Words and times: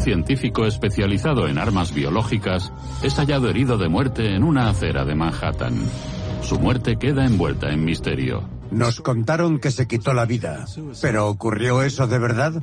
un 0.00 0.04
científico 0.04 0.64
especializado 0.64 1.46
en 1.46 1.58
armas 1.58 1.92
biológicas 1.92 2.72
es 3.02 3.16
hallado 3.16 3.50
herido 3.50 3.76
de 3.76 3.90
muerte 3.90 4.34
en 4.34 4.44
una 4.44 4.70
acera 4.70 5.04
de 5.04 5.14
Manhattan. 5.14 5.78
Su 6.40 6.58
muerte 6.58 6.96
queda 6.96 7.26
envuelta 7.26 7.68
en 7.68 7.84
misterio. 7.84 8.48
Nos 8.70 9.02
contaron 9.02 9.58
que 9.58 9.70
se 9.70 9.86
quitó 9.86 10.14
la 10.14 10.24
vida, 10.24 10.64
pero 11.02 11.28
¿ocurrió 11.28 11.82
eso 11.82 12.06
de 12.06 12.18
verdad? 12.18 12.62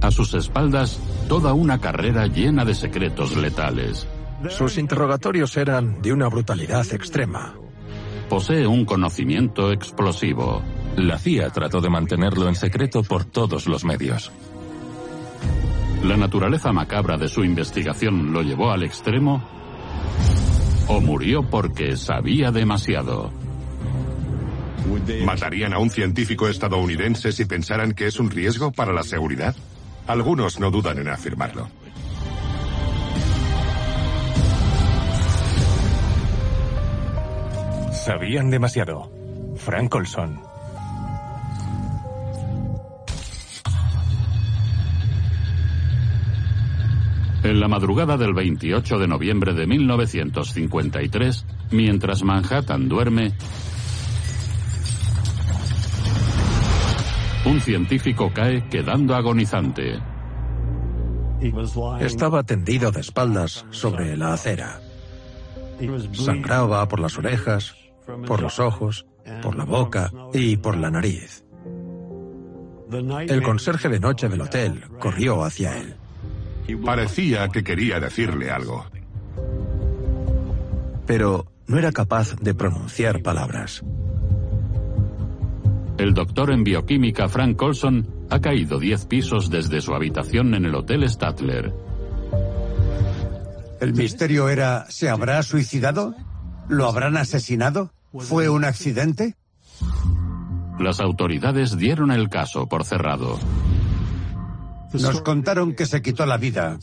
A 0.00 0.10
sus 0.10 0.34
espaldas, 0.34 0.98
toda 1.28 1.52
una 1.52 1.80
carrera 1.80 2.26
llena 2.26 2.64
de 2.64 2.74
secretos 2.74 3.36
letales. 3.36 4.08
Sus 4.48 4.78
interrogatorios 4.78 5.56
eran 5.56 6.02
de 6.02 6.12
una 6.12 6.26
brutalidad 6.26 6.92
extrema. 6.92 7.54
Posee 8.28 8.66
un 8.66 8.84
conocimiento 8.84 9.70
explosivo. 9.70 10.60
La 10.96 11.18
CIA 11.18 11.50
trató 11.50 11.80
de 11.80 11.88
mantenerlo 11.88 12.48
en 12.48 12.56
secreto 12.56 13.04
por 13.04 13.24
todos 13.24 13.68
los 13.68 13.84
medios. 13.84 14.32
¿La 16.08 16.16
naturaleza 16.16 16.72
macabra 16.72 17.18
de 17.18 17.28
su 17.28 17.44
investigación 17.44 18.32
lo 18.32 18.40
llevó 18.40 18.70
al 18.70 18.82
extremo? 18.82 19.46
¿O 20.86 21.02
murió 21.02 21.42
porque 21.42 21.98
sabía 21.98 22.50
demasiado? 22.50 23.30
¿Matarían 25.26 25.74
a 25.74 25.78
un 25.78 25.90
científico 25.90 26.48
estadounidense 26.48 27.30
si 27.30 27.44
pensaran 27.44 27.92
que 27.92 28.06
es 28.06 28.18
un 28.18 28.30
riesgo 28.30 28.72
para 28.72 28.94
la 28.94 29.02
seguridad? 29.02 29.54
Algunos 30.06 30.58
no 30.58 30.70
dudan 30.70 30.98
en 30.98 31.08
afirmarlo. 31.08 31.68
Sabían 37.92 38.48
demasiado. 38.48 39.12
Frank 39.56 39.94
Olson. 39.94 40.47
En 47.48 47.60
la 47.60 47.66
madrugada 47.66 48.18
del 48.18 48.34
28 48.34 48.98
de 48.98 49.08
noviembre 49.08 49.54
de 49.54 49.66
1953, 49.66 51.46
mientras 51.70 52.22
Manhattan 52.22 52.90
duerme, 52.90 53.32
un 57.46 57.58
científico 57.62 58.30
cae 58.34 58.68
quedando 58.68 59.14
agonizante. 59.14 59.98
Estaba 62.00 62.42
tendido 62.42 62.90
de 62.90 63.00
espaldas 63.00 63.64
sobre 63.70 64.14
la 64.18 64.34
acera. 64.34 64.82
Sangraba 66.12 66.86
por 66.86 67.00
las 67.00 67.16
orejas, 67.16 67.74
por 68.26 68.42
los 68.42 68.58
ojos, 68.60 69.06
por 69.40 69.56
la 69.56 69.64
boca 69.64 70.12
y 70.34 70.58
por 70.58 70.76
la 70.76 70.90
nariz. 70.90 71.46
El 73.26 73.42
conserje 73.42 73.88
de 73.88 74.00
noche 74.00 74.28
del 74.28 74.42
hotel 74.42 74.84
corrió 75.00 75.42
hacia 75.42 75.78
él. 75.78 75.96
Parecía 76.76 77.48
que 77.48 77.64
quería 77.64 78.00
decirle 78.00 78.50
algo. 78.50 78.86
Pero 81.06 81.46
no 81.66 81.78
era 81.78 81.92
capaz 81.92 82.36
de 82.36 82.54
pronunciar 82.54 83.22
palabras. 83.22 83.82
El 85.98 86.14
doctor 86.14 86.50
en 86.50 86.64
bioquímica 86.64 87.28
Frank 87.28 87.56
Colson 87.56 88.06
ha 88.30 88.40
caído 88.40 88.78
10 88.78 89.06
pisos 89.06 89.50
desde 89.50 89.80
su 89.80 89.94
habitación 89.94 90.54
en 90.54 90.64
el 90.64 90.74
Hotel 90.74 91.08
Statler. 91.08 91.74
El 93.80 93.94
misterio 93.94 94.48
era, 94.48 94.86
¿se 94.88 95.08
habrá 95.08 95.42
suicidado? 95.42 96.14
¿Lo 96.68 96.86
habrán 96.86 97.16
asesinado? 97.16 97.90
¿Fue 98.12 98.48
un 98.48 98.64
accidente? 98.64 99.34
Las 100.78 101.00
autoridades 101.00 101.76
dieron 101.76 102.10
el 102.10 102.28
caso 102.28 102.68
por 102.68 102.84
cerrado. 102.84 103.38
Nos 104.92 105.20
contaron 105.22 105.74
que 105.74 105.86
se 105.86 106.02
quitó 106.02 106.24
la 106.26 106.36
vida. 106.36 106.78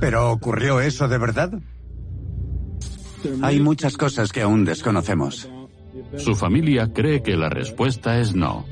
¿Pero 0.00 0.30
ocurrió 0.30 0.80
eso 0.80 1.08
de 1.08 1.18
verdad? 1.18 1.52
Hay 3.42 3.60
muchas 3.60 3.96
cosas 3.96 4.32
que 4.32 4.42
aún 4.42 4.64
desconocemos. 4.64 5.48
Su 6.18 6.34
familia 6.34 6.92
cree 6.92 7.22
que 7.22 7.36
la 7.36 7.48
respuesta 7.48 8.18
es 8.18 8.34
no. 8.34 8.64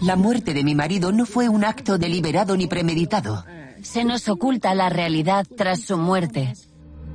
La 0.00 0.16
muerte 0.16 0.54
de 0.54 0.64
mi 0.64 0.74
marido 0.74 1.12
no 1.12 1.26
fue 1.26 1.48
un 1.48 1.64
acto 1.64 1.98
deliberado 1.98 2.56
ni 2.56 2.66
premeditado. 2.66 3.44
Se 3.82 4.04
nos 4.04 4.28
oculta 4.28 4.74
la 4.74 4.88
realidad 4.88 5.46
tras 5.56 5.80
su 5.80 5.98
muerte. 5.98 6.54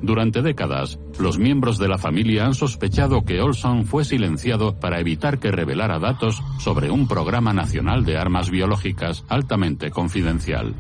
Durante 0.02 0.42
décadas, 0.42 1.00
los 1.20 1.40
miembros 1.40 1.78
de 1.78 1.88
la 1.88 1.98
familia 1.98 2.46
han 2.46 2.54
sospechado 2.54 3.24
que 3.24 3.42
Olson 3.42 3.86
fue 3.86 4.04
silenciado 4.04 4.76
para 4.76 5.00
evitar 5.00 5.40
que 5.40 5.52
revelara 5.52 6.00
datos 6.00 6.42
sobre 6.60 6.92
un 6.92 7.08
programa 7.08 7.54
nacional 7.54 8.06
de 8.06 8.18
armas 8.18 8.50
biológicas 8.50 9.24
altamente 9.30 9.92
confidencial. 9.92 10.76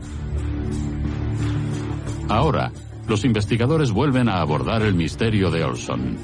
Ahora, 2.28 2.72
los 3.08 3.24
investigadores 3.24 3.92
vuelven 3.92 4.30
a 4.30 4.42
abordar 4.42 4.81
el 4.81 4.96
misterio 4.96 5.52
de 5.52 5.64
Olson. 5.64 6.18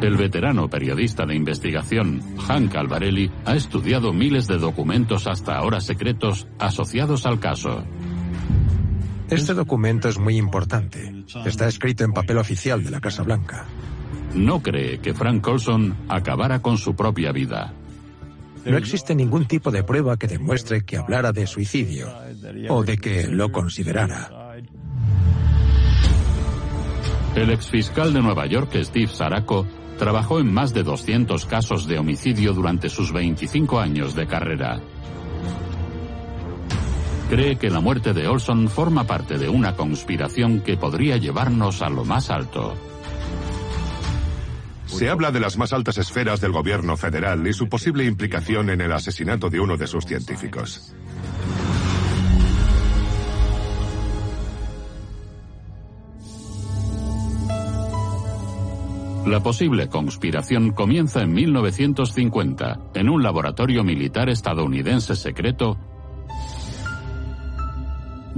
El 0.00 0.16
veterano 0.16 0.68
periodista 0.68 1.26
de 1.26 1.34
investigación, 1.34 2.22
Hank 2.46 2.74
Alvarelli, 2.76 3.30
ha 3.44 3.56
estudiado 3.56 4.12
miles 4.12 4.46
de 4.46 4.56
documentos 4.56 5.26
hasta 5.26 5.56
ahora 5.56 5.80
secretos 5.80 6.46
asociados 6.58 7.26
al 7.26 7.40
caso. 7.40 7.84
Este 9.30 9.54
documento 9.54 10.08
es 10.08 10.18
muy 10.18 10.36
importante. 10.36 11.24
Está 11.44 11.68
escrito 11.68 12.04
en 12.04 12.12
papel 12.12 12.38
oficial 12.38 12.82
de 12.82 12.90
la 12.90 13.00
Casa 13.00 13.22
Blanca. 13.22 13.66
No 14.34 14.62
cree 14.62 14.98
que 14.98 15.14
Frank 15.14 15.42
Colson 15.42 15.96
acabara 16.08 16.60
con 16.60 16.78
su 16.78 16.94
propia 16.94 17.32
vida. 17.32 17.74
No 18.64 18.76
existe 18.76 19.14
ningún 19.14 19.46
tipo 19.46 19.70
de 19.70 19.82
prueba 19.82 20.16
que 20.16 20.26
demuestre 20.26 20.84
que 20.84 20.96
hablara 20.96 21.32
de 21.32 21.46
suicidio 21.46 22.08
o 22.68 22.82
de 22.82 22.98
que 22.98 23.26
lo 23.26 23.50
considerara. 23.50 24.30
El 27.34 27.50
exfiscal 27.50 28.12
de 28.12 28.20
Nueva 28.20 28.46
York, 28.46 28.74
Steve 28.82 29.08
Saraco, 29.08 29.66
trabajó 29.98 30.40
en 30.40 30.52
más 30.52 30.72
de 30.74 30.82
200 30.82 31.44
casos 31.46 31.86
de 31.86 31.98
homicidio 31.98 32.52
durante 32.52 32.88
sus 32.88 33.12
25 33.12 33.78
años 33.78 34.14
de 34.14 34.26
carrera. 34.26 34.80
Cree 37.28 37.56
que 37.56 37.68
la 37.68 37.80
muerte 37.80 38.14
de 38.14 38.26
Olson 38.26 38.68
forma 38.68 39.04
parte 39.04 39.36
de 39.36 39.50
una 39.50 39.76
conspiración 39.76 40.60
que 40.60 40.78
podría 40.78 41.18
llevarnos 41.18 41.82
a 41.82 41.90
lo 41.90 42.02
más 42.04 42.30
alto. 42.30 42.74
Se 44.86 45.10
habla 45.10 45.30
de 45.30 45.38
las 45.38 45.58
más 45.58 45.74
altas 45.74 45.98
esferas 45.98 46.40
del 46.40 46.52
gobierno 46.52 46.96
federal 46.96 47.46
y 47.46 47.52
su 47.52 47.68
posible 47.68 48.06
implicación 48.06 48.70
en 48.70 48.80
el 48.80 48.92
asesinato 48.92 49.50
de 49.50 49.60
uno 49.60 49.76
de 49.76 49.86
sus 49.86 50.06
científicos. 50.06 50.94
La 59.26 59.42
posible 59.42 59.88
conspiración 59.88 60.70
comienza 60.70 61.20
en 61.20 61.34
1950, 61.34 62.78
en 62.94 63.10
un 63.10 63.22
laboratorio 63.22 63.84
militar 63.84 64.30
estadounidense 64.30 65.14
secreto, 65.14 65.76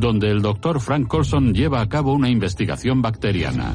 donde 0.01 0.31
el 0.31 0.43
doctor 0.43 0.81
Frank 0.81 1.07
Colson 1.07 1.53
lleva 1.53 1.81
a 1.81 1.89
cabo 1.89 2.15
una 2.15 2.31
investigación 2.31 3.03
bacteriana. 3.03 3.75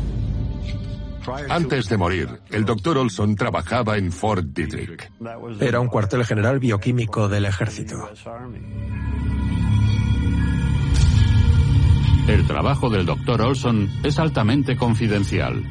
Antes 1.50 1.90
de 1.90 1.98
morir, 1.98 2.30
el 2.52 2.66
doctor 2.66 2.98
Olson 2.98 3.36
trabajaba 3.36 3.98
en 3.98 4.12
Fort 4.12 4.46
Detrick. 4.46 5.12
Era 5.60 5.80
un 5.80 5.88
cuartel 5.88 6.24
general 6.24 6.60
bioquímico 6.60 7.28
del 7.28 7.46
ejército. 7.46 8.10
El 12.28 12.48
trabajo 12.48 12.90
del 12.90 13.06
doctor 13.06 13.42
Olson 13.42 13.90
es 14.04 14.20
altamente 14.20 14.76
confidencial, 14.76 15.64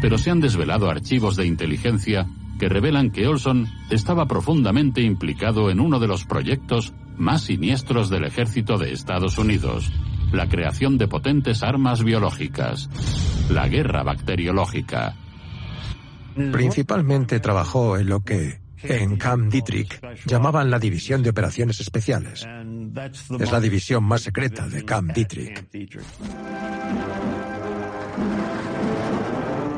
pero 0.00 0.18
se 0.18 0.30
han 0.30 0.40
desvelado 0.40 0.90
archivos 0.90 1.36
de 1.36 1.46
inteligencia 1.46 2.26
que 2.58 2.68
revelan 2.68 3.10
que 3.10 3.26
Olson 3.26 3.66
estaba 3.90 4.26
profundamente 4.26 5.00
implicado 5.02 5.70
en 5.70 5.80
uno 5.80 6.00
de 6.00 6.08
los 6.08 6.24
proyectos 6.24 6.92
más 7.18 7.42
siniestros 7.42 8.08
del 8.10 8.24
ejército 8.24 8.78
de 8.78 8.92
Estados 8.92 9.38
Unidos, 9.38 9.92
la 10.32 10.48
creación 10.48 10.98
de 10.98 11.08
potentes 11.08 11.62
armas 11.62 12.02
biológicas, 12.02 12.88
la 13.50 13.68
guerra 13.68 14.02
bacteriológica. 14.02 15.14
Principalmente 16.52 17.40
trabajó 17.40 17.98
en 17.98 18.08
lo 18.08 18.20
que 18.20 18.60
en 18.82 19.16
Camp 19.16 19.50
Dietrich 19.50 20.00
llamaban 20.24 20.70
la 20.70 20.78
División 20.78 21.22
de 21.22 21.30
Operaciones 21.30 21.80
Especiales. 21.80 22.46
Es 23.38 23.52
la 23.52 23.60
división 23.60 24.04
más 24.04 24.22
secreta 24.22 24.68
de 24.68 24.84
Camp 24.84 25.12
Dietrich. 25.12 25.64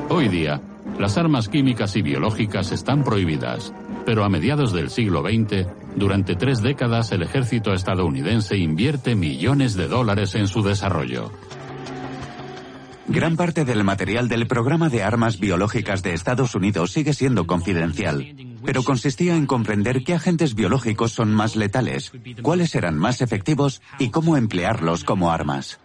Hoy 0.09 0.29
día, 0.29 0.61
las 0.99 1.17
armas 1.17 1.49
químicas 1.49 1.97
y 1.97 2.03
biológicas 2.03 2.73
están 2.73 3.05
prohibidas, 3.05 3.73
pero 4.05 4.25
a 4.25 4.29
mediados 4.29 4.73
del 4.73 4.91
siglo 4.91 5.23
XX, 5.23 5.67
durante 5.97 6.37
tres 6.37 6.62
décadas 6.62 7.12
el 7.12 7.23
ejército 7.23 7.73
estadounidense 7.73 8.56
invierte 8.56 9.14
millones 9.14 9.75
de 9.75 9.88
dólares 9.88 10.35
en 10.35 10.47
su 10.47 10.62
desarrollo. 10.62 11.31
Gran 13.08 13.37
parte 13.37 13.64
del 13.64 13.82
material 13.82 14.29
del 14.29 14.47
programa 14.47 14.88
de 14.88 15.02
armas 15.02 15.41
biológicas 15.41 16.05
de 16.05 16.14
Estados 16.14 16.55
Unidos 16.55 16.93
sigue 16.93 17.12
siendo 17.12 17.44
confidencial. 17.47 18.37
pero 18.64 18.85
consistía 18.85 19.37
en 19.37 19.47
comprender 19.47 20.05
qué 20.05 20.14
agentes 20.14 20.55
biológicos 20.55 21.12
son 21.12 21.32
más 21.32 21.56
letales, 21.56 22.12
cuáles 22.43 22.75
eran 22.75 22.99
más 22.99 23.23
efectivos 23.23 23.81
y 23.99 24.11
cómo 24.11 24.37
emplearlos 24.37 25.03
como 25.03 25.32
armas. 25.32 25.81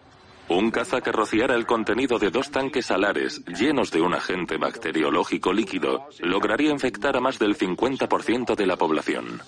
Un 0.48 0.70
caza 0.70 1.02
que 1.02 1.12
rociara 1.12 1.56
el 1.56 1.66
contenido 1.66 2.20
de 2.20 2.30
dos 2.30 2.52
tanques 2.52 2.92
alares 2.92 3.44
llenos 3.46 3.90
de 3.90 4.02
un 4.02 4.14
agente 4.14 4.58
bacteriológico 4.58 5.52
líquido 5.52 6.08
lograría 6.20 6.70
infectar 6.70 7.18
a 7.18 7.20
más 7.20 7.40
del 7.40 7.58
50% 7.58 8.56
de 8.56 8.68
la 8.68 8.78
población. 8.78 9.42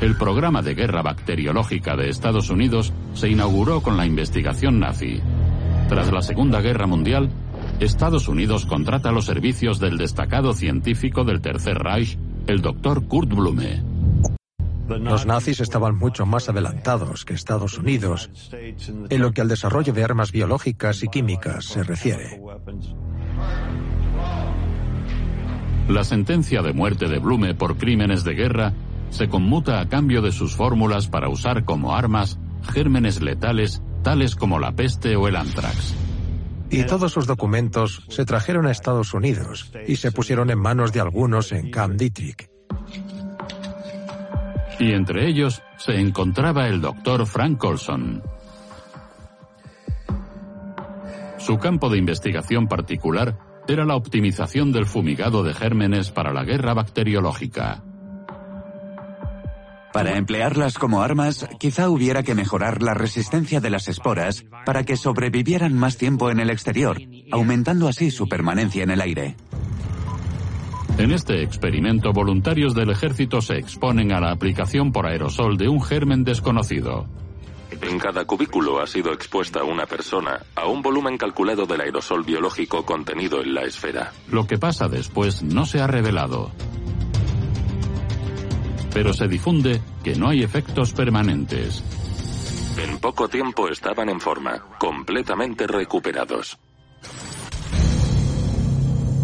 El 0.00 0.14
programa 0.16 0.62
de 0.62 0.74
guerra 0.74 1.02
bacteriológica 1.02 1.96
de 1.96 2.10
Estados 2.10 2.50
Unidos 2.50 2.92
se 3.14 3.28
inauguró 3.28 3.80
con 3.82 3.96
la 3.96 4.06
investigación 4.06 4.78
nazi. 4.78 5.20
Tras 5.88 6.12
la 6.12 6.22
Segunda 6.22 6.60
Guerra 6.60 6.86
Mundial, 6.86 7.30
Estados 7.80 8.28
Unidos 8.28 8.66
contrata 8.66 9.10
los 9.10 9.24
servicios 9.24 9.80
del 9.80 9.96
destacado 9.96 10.52
científico 10.52 11.24
del 11.24 11.40
Tercer 11.40 11.78
Reich, 11.78 12.18
el 12.46 12.60
Dr. 12.60 13.08
Kurt 13.08 13.30
Blume. 13.30 13.95
Los 14.88 15.26
nazis 15.26 15.60
estaban 15.60 15.96
mucho 15.96 16.26
más 16.26 16.48
adelantados 16.48 17.24
que 17.24 17.34
Estados 17.34 17.78
Unidos 17.78 18.30
en 19.08 19.20
lo 19.20 19.32
que 19.32 19.40
al 19.40 19.48
desarrollo 19.48 19.92
de 19.92 20.04
armas 20.04 20.32
biológicas 20.32 21.02
y 21.02 21.08
químicas 21.08 21.64
se 21.64 21.82
refiere. 21.82 22.40
La 25.88 26.04
sentencia 26.04 26.62
de 26.62 26.72
muerte 26.72 27.08
de 27.08 27.18
Blume 27.18 27.54
por 27.54 27.76
crímenes 27.76 28.24
de 28.24 28.34
guerra 28.34 28.72
se 29.10 29.28
conmuta 29.28 29.80
a 29.80 29.88
cambio 29.88 30.20
de 30.20 30.32
sus 30.32 30.54
fórmulas 30.54 31.08
para 31.08 31.28
usar 31.28 31.64
como 31.64 31.94
armas 31.94 32.38
gérmenes 32.72 33.22
letales 33.22 33.82
tales 34.02 34.34
como 34.36 34.58
la 34.58 34.72
peste 34.72 35.16
o 35.16 35.28
el 35.28 35.36
antrax. 35.36 35.94
Y 36.70 36.84
todos 36.84 37.12
sus 37.12 37.26
documentos 37.26 38.04
se 38.08 38.24
trajeron 38.24 38.66
a 38.66 38.72
Estados 38.72 39.14
Unidos 39.14 39.72
y 39.86 39.96
se 39.96 40.10
pusieron 40.12 40.50
en 40.50 40.58
manos 40.58 40.92
de 40.92 41.00
algunos 41.00 41.52
en 41.52 41.70
Camp 41.70 41.94
Dietrich. 41.94 42.55
Y 44.78 44.92
entre 44.92 45.28
ellos 45.28 45.62
se 45.78 45.98
encontraba 45.98 46.68
el 46.68 46.80
doctor 46.80 47.26
Frank 47.26 47.62
Olson. 47.64 48.22
Su 51.38 51.58
campo 51.58 51.88
de 51.88 51.98
investigación 51.98 52.66
particular 52.66 53.38
era 53.68 53.84
la 53.84 53.96
optimización 53.96 54.72
del 54.72 54.86
fumigado 54.86 55.42
de 55.42 55.54
gérmenes 55.54 56.10
para 56.10 56.32
la 56.32 56.44
guerra 56.44 56.74
bacteriológica. 56.74 57.82
Para 59.92 60.18
emplearlas 60.18 60.76
como 60.76 61.00
armas, 61.00 61.48
quizá 61.58 61.88
hubiera 61.88 62.22
que 62.22 62.34
mejorar 62.34 62.82
la 62.82 62.92
resistencia 62.92 63.60
de 63.60 63.70
las 63.70 63.88
esporas 63.88 64.44
para 64.66 64.84
que 64.84 64.96
sobrevivieran 64.96 65.72
más 65.72 65.96
tiempo 65.96 66.30
en 66.30 66.38
el 66.38 66.50
exterior, 66.50 67.00
aumentando 67.32 67.88
así 67.88 68.10
su 68.10 68.28
permanencia 68.28 68.82
en 68.82 68.90
el 68.90 69.00
aire. 69.00 69.36
En 70.98 71.12
este 71.12 71.42
experimento, 71.42 72.12
voluntarios 72.12 72.74
del 72.74 72.90
ejército 72.90 73.42
se 73.42 73.58
exponen 73.58 74.12
a 74.12 74.20
la 74.20 74.30
aplicación 74.30 74.92
por 74.92 75.06
aerosol 75.06 75.58
de 75.58 75.68
un 75.68 75.82
germen 75.82 76.24
desconocido. 76.24 77.06
En 77.82 77.98
cada 77.98 78.24
cubículo 78.24 78.80
ha 78.80 78.86
sido 78.86 79.12
expuesta 79.12 79.62
una 79.62 79.84
persona 79.84 80.40
a 80.54 80.66
un 80.66 80.80
volumen 80.80 81.18
calculado 81.18 81.66
del 81.66 81.82
aerosol 81.82 82.24
biológico 82.24 82.86
contenido 82.86 83.42
en 83.42 83.52
la 83.52 83.62
esfera. 83.62 84.12
Lo 84.30 84.46
que 84.46 84.56
pasa 84.56 84.88
después 84.88 85.42
no 85.42 85.66
se 85.66 85.80
ha 85.80 85.86
revelado. 85.86 86.50
Pero 88.94 89.12
se 89.12 89.28
difunde 89.28 89.82
que 90.02 90.14
no 90.14 90.30
hay 90.30 90.42
efectos 90.42 90.92
permanentes. 90.92 91.84
En 92.78 92.98
poco 92.98 93.28
tiempo 93.28 93.68
estaban 93.68 94.08
en 94.08 94.20
forma, 94.20 94.58
completamente 94.78 95.66
recuperados. 95.66 96.58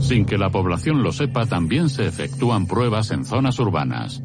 Sin 0.03 0.27
que 0.27 0.37
la 0.37 0.51
población 0.51 1.03
lo 1.03 1.13
sepa, 1.13 1.47
también 1.47 1.89
se 1.89 2.07
efectúan 2.07 2.67
pruebas 2.67 3.13
en 3.13 3.25
zonas 3.25 3.59
urbanas. 3.61 4.23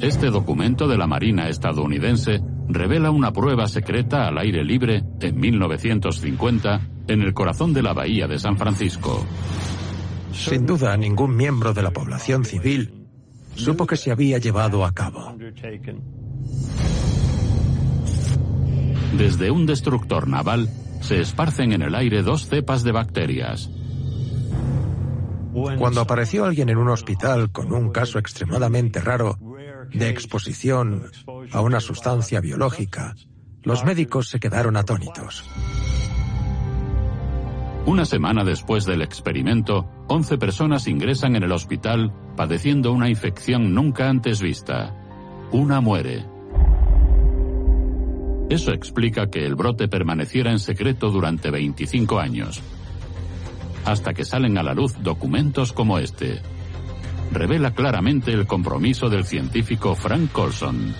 Este 0.00 0.30
documento 0.30 0.88
de 0.88 0.96
la 0.96 1.06
Marina 1.06 1.48
estadounidense 1.48 2.40
revela 2.68 3.10
una 3.10 3.32
prueba 3.32 3.66
secreta 3.66 4.26
al 4.26 4.38
aire 4.38 4.64
libre 4.64 5.04
en 5.20 5.38
1950 5.38 6.80
en 7.08 7.20
el 7.20 7.34
corazón 7.34 7.74
de 7.74 7.82
la 7.82 7.92
bahía 7.92 8.26
de 8.26 8.38
San 8.38 8.56
Francisco. 8.56 9.26
Sin 10.32 10.64
duda, 10.64 10.96
ningún 10.96 11.36
miembro 11.36 11.74
de 11.74 11.82
la 11.82 11.90
población 11.90 12.44
civil 12.46 13.06
supo 13.56 13.86
que 13.86 13.96
se 13.96 14.10
había 14.10 14.38
llevado 14.38 14.86
a 14.86 14.92
cabo. 14.92 15.36
Desde 19.18 19.50
un 19.50 19.66
destructor 19.66 20.26
naval 20.26 20.70
se 21.02 21.20
esparcen 21.20 21.72
en 21.72 21.82
el 21.82 21.94
aire 21.94 22.22
dos 22.22 22.48
cepas 22.48 22.82
de 22.84 22.92
bacterias. 22.92 23.70
Cuando 25.78 26.00
apareció 26.00 26.44
alguien 26.44 26.68
en 26.68 26.78
un 26.78 26.88
hospital 26.88 27.50
con 27.50 27.72
un 27.72 27.90
caso 27.90 28.18
extremadamente 28.18 29.00
raro 29.00 29.38
de 29.92 30.08
exposición 30.08 31.10
a 31.52 31.60
una 31.60 31.80
sustancia 31.80 32.40
biológica, 32.40 33.14
los 33.62 33.84
médicos 33.84 34.28
se 34.28 34.40
quedaron 34.40 34.76
atónitos. 34.76 35.44
Una 37.86 38.04
semana 38.04 38.44
después 38.44 38.84
del 38.84 39.02
experimento, 39.02 39.88
11 40.08 40.38
personas 40.38 40.86
ingresan 40.86 41.34
en 41.34 41.44
el 41.44 41.52
hospital 41.52 42.12
padeciendo 42.36 42.92
una 42.92 43.08
infección 43.08 43.74
nunca 43.74 44.08
antes 44.08 44.40
vista. 44.40 44.94
Una 45.50 45.80
muere. 45.80 46.24
Eso 48.50 48.72
explica 48.72 49.30
que 49.30 49.46
el 49.46 49.54
brote 49.54 49.88
permaneciera 49.88 50.50
en 50.50 50.58
secreto 50.58 51.10
durante 51.10 51.50
25 51.50 52.18
años, 52.18 52.62
hasta 53.84 54.14
que 54.14 54.24
salen 54.24 54.58
a 54.58 54.62
la 54.62 54.74
luz 54.74 54.94
documentos 55.02 55.72
como 55.72 55.98
este. 55.98 56.40
Revela 57.32 57.72
claramente 57.72 58.32
el 58.32 58.46
compromiso 58.46 59.08
del 59.08 59.24
científico 59.24 59.94
Frank 59.94 60.36
Olson. 60.36 60.94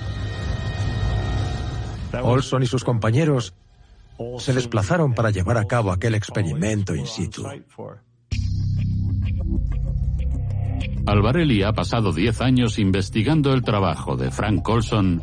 Olson 2.22 2.62
y 2.62 2.66
sus 2.66 2.84
compañeros 2.84 3.54
se 4.38 4.52
desplazaron 4.52 5.14
para 5.14 5.30
llevar 5.30 5.56
a 5.58 5.64
cabo 5.64 5.92
aquel 5.92 6.14
experimento 6.14 6.94
in 6.94 7.06
situ. 7.06 7.46
Alvarelli 11.06 11.62
ha 11.62 11.72
pasado 11.72 12.12
10 12.12 12.40
años 12.42 12.78
investigando 12.78 13.52
el 13.52 13.62
trabajo 13.62 14.16
de 14.16 14.30
Frank 14.30 14.68
Olson 14.68 15.22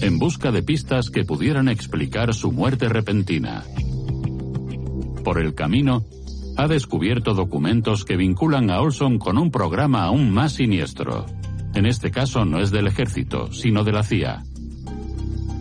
en 0.00 0.18
busca 0.18 0.50
de 0.50 0.62
pistas 0.62 1.10
que 1.10 1.24
pudieran 1.24 1.68
explicar 1.68 2.34
su 2.34 2.50
muerte 2.50 2.88
repentina. 2.88 3.64
Por 5.22 5.38
el 5.38 5.54
camino, 5.54 6.04
ha 6.56 6.66
descubierto 6.68 7.34
documentos 7.34 8.04
que 8.04 8.16
vinculan 8.16 8.70
a 8.70 8.80
Olson 8.80 9.18
con 9.18 9.38
un 9.38 9.50
programa 9.50 10.04
aún 10.04 10.30
más 10.30 10.54
siniestro. 10.54 11.26
En 11.74 11.86
este 11.86 12.10
caso 12.10 12.44
no 12.44 12.60
es 12.60 12.70
del 12.70 12.86
ejército, 12.86 13.52
sino 13.52 13.84
de 13.84 13.92
la 13.92 14.02
CIA. 14.02 14.42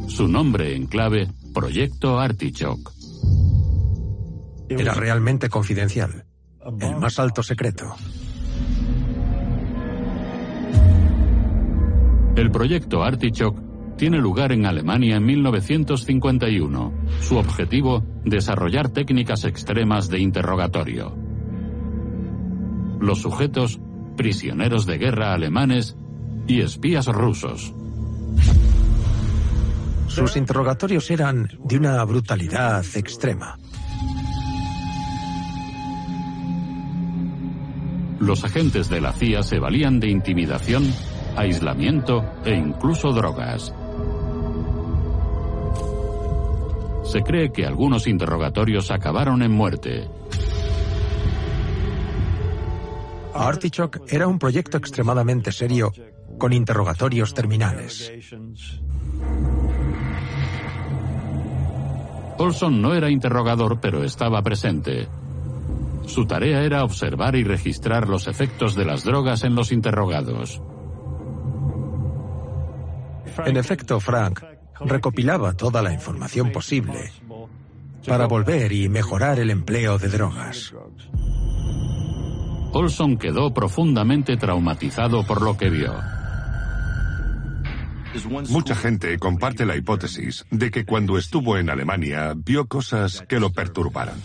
Su 0.08 0.28
nombre 0.28 0.76
en 0.76 0.88
clave, 0.88 1.30
Proyecto 1.54 2.20
Artichoke. 2.20 2.92
Era 4.68 4.94
realmente 4.94 5.50
confidencial. 5.50 6.26
El 6.80 6.96
más 6.98 7.20
alto 7.20 7.44
secreto. 7.44 7.96
El 12.36 12.50
proyecto 12.52 13.04
Artichoke 13.04 13.71
tiene 14.02 14.18
lugar 14.18 14.52
en 14.52 14.66
Alemania 14.66 15.18
en 15.18 15.26
1951. 15.28 16.92
Su 17.20 17.38
objetivo, 17.38 18.04
desarrollar 18.26 18.90
técnicas 18.90 19.46
extremas 19.46 20.10
de 20.10 20.18
interrogatorio. 20.18 21.16
Los 23.00 23.22
sujetos, 23.22 23.80
prisioneros 24.18 24.88
de 24.88 24.98
guerra 24.98 25.36
alemanes 25.36 25.98
y 26.48 26.62
espías 26.62 27.06
rusos. 27.06 27.76
Sus 30.08 30.36
interrogatorios 30.36 31.12
eran 31.12 31.48
de 31.64 31.78
una 31.78 32.04
brutalidad 32.04 32.84
extrema. 32.96 33.60
Los 38.20 38.44
agentes 38.44 38.90
de 38.90 39.00
la 39.00 39.14
CIA 39.14 39.44
se 39.44 39.60
valían 39.60 40.00
de 40.00 40.10
intimidación, 40.10 40.92
aislamiento 41.36 42.24
e 42.44 42.56
incluso 42.56 43.12
drogas. 43.12 43.76
Se 47.04 47.22
cree 47.22 47.52
que 47.52 47.66
algunos 47.66 48.08
interrogatorios 48.08 48.92
acabaron 48.92 49.42
en 49.42 49.52
muerte. 49.52 50.08
Artichoke 53.34 54.02
era 54.08 54.28
un 54.28 54.38
proyecto 54.38 54.78
extremadamente 54.78 55.52
serio 55.52 55.92
con 56.38 56.54
interrogatorios 56.54 57.34
terminales. 57.34 58.12
Olson 62.38 62.82
no 62.82 62.94
era 62.94 63.10
interrogador, 63.10 63.80
pero 63.80 64.04
estaba 64.04 64.42
presente. 64.42 65.08
Su 66.08 66.26
tarea 66.26 66.64
era 66.64 66.84
observar 66.84 67.36
y 67.36 67.44
registrar 67.44 68.10
los 68.10 68.28
efectos 68.28 68.76
de 68.76 68.86
las 68.86 69.04
drogas 69.04 69.44
en 69.44 69.56
los 69.56 69.72
interrogados. 69.72 70.62
En 73.46 73.58
efecto, 73.58 74.00
Frank 74.00 74.51
recopilaba 74.80 75.54
toda 75.54 75.82
la 75.82 75.94
información 75.94 76.52
posible 76.52 77.12
para 78.08 78.26
volver 78.26 78.72
y 78.72 78.90
mejorar 78.90 79.40
el 79.40 79.50
empleo 79.50 79.98
de 79.98 80.10
drogas. 80.10 80.74
Olson 82.74 83.18
quedó 83.18 83.54
profundamente 83.54 84.38
traumatizado 84.38 85.26
por 85.26 85.42
lo 85.42 85.58
que 85.58 85.70
vio. 85.70 85.94
Mucha 88.50 88.76
gente 88.76 89.18
comparte 89.20 89.66
la 89.66 89.76
hipótesis 89.76 90.46
de 90.52 90.72
que 90.72 90.86
cuando 90.86 91.18
estuvo 91.18 91.58
en 91.58 91.70
Alemania 91.70 92.34
vio 92.36 92.68
cosas 92.68 93.24
que 93.28 93.40
lo 93.40 93.52
perturbaron. 93.52 94.16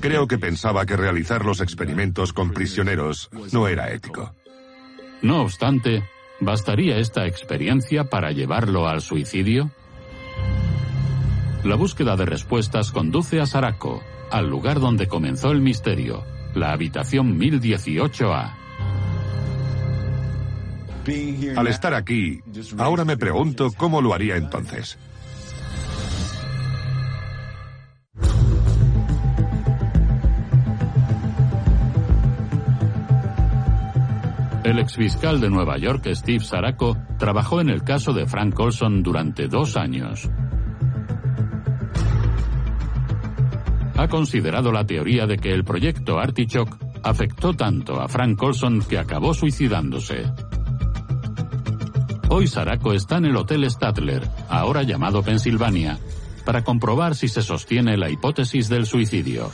Creo 0.00 0.26
que 0.26 0.38
pensaba 0.38 0.86
que 0.86 0.96
realizar 0.96 1.44
los 1.44 1.60
experimentos 1.60 2.32
con 2.32 2.52
prisioneros 2.52 3.30
no 3.52 3.68
era 3.68 3.92
ético. 3.92 4.34
No 5.20 5.42
obstante, 5.42 6.02
¿bastaría 6.42 6.98
esta 6.98 7.26
experiencia 7.26 8.04
para 8.04 8.32
llevarlo 8.32 8.88
al 8.88 9.00
suicidio? 9.00 9.70
La 11.62 11.76
búsqueda 11.76 12.16
de 12.16 12.26
respuestas 12.26 12.90
conduce 12.90 13.40
a 13.40 13.46
Sarako, 13.46 14.02
al 14.30 14.50
lugar 14.50 14.80
donde 14.80 15.06
comenzó 15.06 15.52
el 15.52 15.60
misterio, 15.60 16.24
la 16.54 16.72
habitación 16.72 17.38
1018A. 17.38 18.54
Al 21.56 21.66
estar 21.68 21.94
aquí, 21.94 22.40
ahora 22.78 23.04
me 23.04 23.16
pregunto 23.16 23.70
cómo 23.76 24.00
lo 24.00 24.12
haría 24.12 24.36
entonces. 24.36 24.98
El 34.64 34.78
exfiscal 34.78 35.40
de 35.40 35.50
Nueva 35.50 35.76
York, 35.76 36.08
Steve 36.12 36.44
Sarako, 36.44 36.96
trabajó 37.18 37.60
en 37.60 37.68
el 37.68 37.82
caso 37.82 38.12
de 38.12 38.26
Frank 38.26 38.58
Olson 38.60 39.02
durante 39.02 39.48
dos 39.48 39.76
años. 39.76 40.30
Ha 43.96 44.08
considerado 44.08 44.70
la 44.70 44.86
teoría 44.86 45.26
de 45.26 45.36
que 45.36 45.50
el 45.50 45.64
proyecto 45.64 46.20
Artichoke 46.20 46.76
afectó 47.02 47.54
tanto 47.54 48.00
a 48.00 48.06
Frank 48.06 48.40
Olson 48.40 48.82
que 48.82 48.98
acabó 48.98 49.34
suicidándose. 49.34 50.30
Hoy 52.28 52.46
Sarako 52.46 52.92
está 52.92 53.16
en 53.16 53.26
el 53.26 53.36
Hotel 53.36 53.68
Statler, 53.68 54.22
ahora 54.48 54.84
llamado 54.84 55.24
Pensilvania, 55.24 55.98
para 56.46 56.62
comprobar 56.62 57.16
si 57.16 57.26
se 57.26 57.42
sostiene 57.42 57.96
la 57.96 58.10
hipótesis 58.10 58.68
del 58.68 58.86
suicidio. 58.86 59.50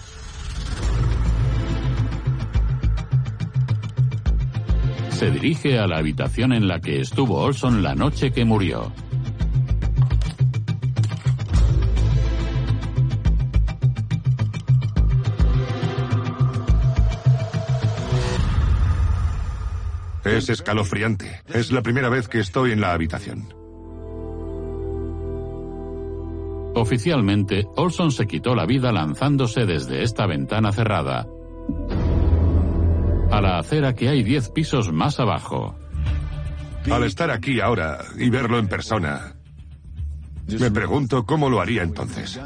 Se 5.19 5.33
dirige 5.33 5.81
a 5.81 5.89
la 5.89 5.99
habitación 5.99 6.53
en 6.53 6.69
la 6.69 6.81
que 6.81 7.01
estuvo 7.01 7.41
Olson 7.41 7.83
la 7.83 7.97
noche 7.97 8.31
que 8.31 8.45
murió. 8.45 8.93
Es 20.25 20.51
escalofriante. 20.51 21.43
Es 21.49 21.73
la 21.73 21.83
primera 21.83 22.09
vez 22.09 22.29
que 22.29 22.39
estoy 22.39 22.71
en 22.71 22.81
la 22.81 22.93
habitación. 22.93 23.53
Oficialmente, 26.77 27.67
Olson 27.75 28.13
se 28.13 28.29
quitó 28.29 28.55
la 28.55 28.67
vida 28.67 28.93
lanzándose 28.93 29.67
desde 29.67 30.05
esta 30.05 30.27
ventana 30.27 30.71
cerrada 30.71 31.27
a 33.39 33.41
la 33.41 33.59
acera 33.59 33.95
que 33.95 34.09
hay 34.09 34.25
10 34.25 34.51
pisos 34.51 34.93
más 34.93 35.21
abajo. 35.21 35.77
Al 36.91 37.05
estar 37.05 37.31
aquí 37.31 37.61
ahora 37.61 37.99
y 38.19 38.31
verlo 38.31 38.59
en 38.59 38.67
persona, 38.67 39.35
me 40.59 40.71
pregunto 40.71 41.25
cómo 41.25 41.49
lo 41.49 41.61
haría 41.61 41.83
entonces. 41.83 42.41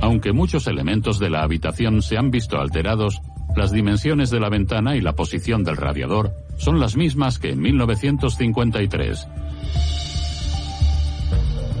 Aunque 0.00 0.32
muchos 0.32 0.66
elementos 0.66 1.20
de 1.20 1.30
la 1.30 1.42
habitación 1.42 2.02
se 2.02 2.16
han 2.16 2.30
visto 2.30 2.58
alterados, 2.58 3.20
las 3.54 3.70
dimensiones 3.70 4.30
de 4.30 4.40
la 4.40 4.48
ventana 4.48 4.96
y 4.96 5.00
la 5.00 5.14
posición 5.14 5.62
del 5.62 5.76
radiador 5.76 6.32
son 6.56 6.80
las 6.80 6.96
mismas 6.96 7.38
que 7.38 7.50
en 7.50 7.60
1953. 7.60 9.28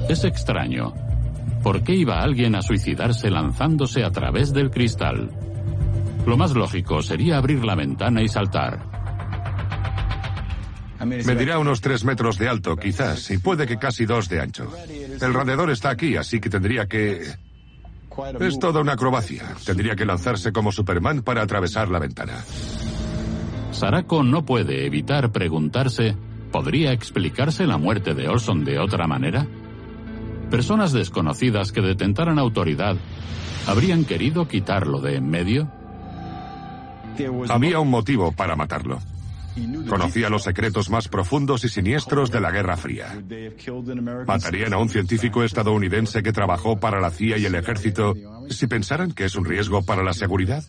Es 0.08 0.24
extraño. 0.24 0.92
¿Por 1.64 1.82
qué 1.82 1.94
iba 1.94 2.20
alguien 2.20 2.54
a 2.54 2.62
suicidarse 2.62 3.30
lanzándose 3.30 4.04
a 4.04 4.10
través 4.10 4.52
del 4.52 4.70
cristal? 4.70 5.30
Lo 6.26 6.36
más 6.36 6.52
lógico 6.52 7.02
sería 7.02 7.38
abrir 7.38 7.64
la 7.64 7.74
ventana 7.74 8.22
y 8.22 8.28
saltar. 8.28 9.00
Medirá 11.04 11.58
unos 11.58 11.80
tres 11.80 12.04
metros 12.04 12.36
de 12.38 12.48
alto, 12.48 12.76
quizás, 12.76 13.30
y 13.30 13.38
puede 13.38 13.66
que 13.66 13.78
casi 13.78 14.04
dos 14.04 14.28
de 14.28 14.40
ancho. 14.40 14.70
El 15.20 15.32
radiador 15.32 15.70
está 15.70 15.90
aquí, 15.90 16.16
así 16.16 16.40
que 16.40 16.50
tendría 16.50 16.86
que... 16.86 17.22
Es 18.38 18.58
toda 18.58 18.80
una 18.82 18.92
acrobacia. 18.92 19.54
Tendría 19.64 19.96
que 19.96 20.04
lanzarse 20.04 20.52
como 20.52 20.72
Superman 20.72 21.22
para 21.22 21.42
atravesar 21.42 21.88
la 21.88 21.98
ventana. 21.98 22.44
Sarako 23.72 24.22
no 24.22 24.44
puede 24.44 24.84
evitar 24.84 25.32
preguntarse, 25.32 26.16
¿podría 26.52 26.92
explicarse 26.92 27.66
la 27.66 27.78
muerte 27.78 28.14
de 28.14 28.28
Olson 28.28 28.64
de 28.64 28.78
otra 28.78 29.06
manera? 29.06 29.46
Personas 30.50 30.92
desconocidas 30.92 31.72
que 31.72 31.80
detentaran 31.80 32.38
autoridad, 32.38 32.96
¿habrían 33.66 34.04
querido 34.04 34.48
quitarlo 34.48 35.00
de 35.00 35.16
en 35.16 35.30
medio? 35.30 35.79
Había 37.48 37.80
un 37.80 37.88
motivo 37.88 38.32
para 38.32 38.56
matarlo. 38.56 38.98
Conocía 39.88 40.28
los 40.28 40.44
secretos 40.44 40.90
más 40.90 41.08
profundos 41.08 41.64
y 41.64 41.68
siniestros 41.68 42.30
de 42.30 42.40
la 42.40 42.50
Guerra 42.50 42.76
Fría. 42.76 43.20
¿Matarían 44.26 44.72
a 44.72 44.78
un 44.78 44.88
científico 44.88 45.42
estadounidense 45.42 46.22
que 46.22 46.32
trabajó 46.32 46.78
para 46.78 47.00
la 47.00 47.10
CIA 47.10 47.38
y 47.38 47.46
el 47.46 47.54
ejército 47.54 48.14
si 48.48 48.66
pensaran 48.66 49.12
que 49.12 49.24
es 49.24 49.34
un 49.34 49.44
riesgo 49.44 49.84
para 49.84 50.02
la 50.02 50.12
seguridad? 50.12 50.64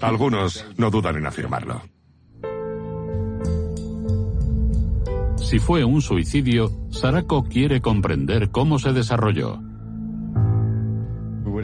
Algunos 0.00 0.64
no 0.76 0.90
dudan 0.90 1.16
en 1.16 1.26
afirmarlo. 1.26 1.82
Si 5.36 5.58
fue 5.58 5.84
un 5.84 6.00
suicidio, 6.00 6.70
Sarako 6.90 7.44
quiere 7.44 7.80
comprender 7.80 8.50
cómo 8.50 8.78
se 8.78 8.92
desarrolló. 8.92 9.60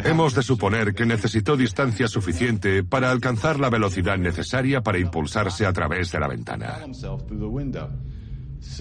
Hemos 0.04 0.34
de 0.34 0.42
suponer 0.42 0.94
que 0.94 1.06
necesitó 1.06 1.56
distancia 1.56 2.08
suficiente 2.08 2.82
para 2.82 3.10
alcanzar 3.10 3.58
la 3.58 3.70
velocidad 3.70 4.18
necesaria 4.18 4.82
para 4.82 4.98
impulsarse 4.98 5.66
a 5.66 5.72
través 5.72 6.12
de 6.12 6.20
la 6.20 6.28
ventana. 6.28 6.78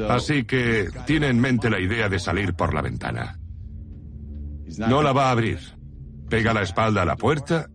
Así 0.09 0.43
que 0.45 0.89
tiene 1.05 1.27
en 1.27 1.39
mente 1.39 1.69
la 1.69 1.79
idea 1.79 2.09
de 2.09 2.19
salir 2.19 2.53
por 2.53 2.73
la 2.73 2.81
ventana. 2.81 3.39
No 4.77 5.01
la 5.01 5.13
va 5.13 5.27
a 5.27 5.31
abrir. 5.31 5.59
Pega 6.29 6.53
la 6.53 6.63
espalda 6.63 7.03
a 7.03 7.05
la 7.05 7.15
puerta, 7.15 7.69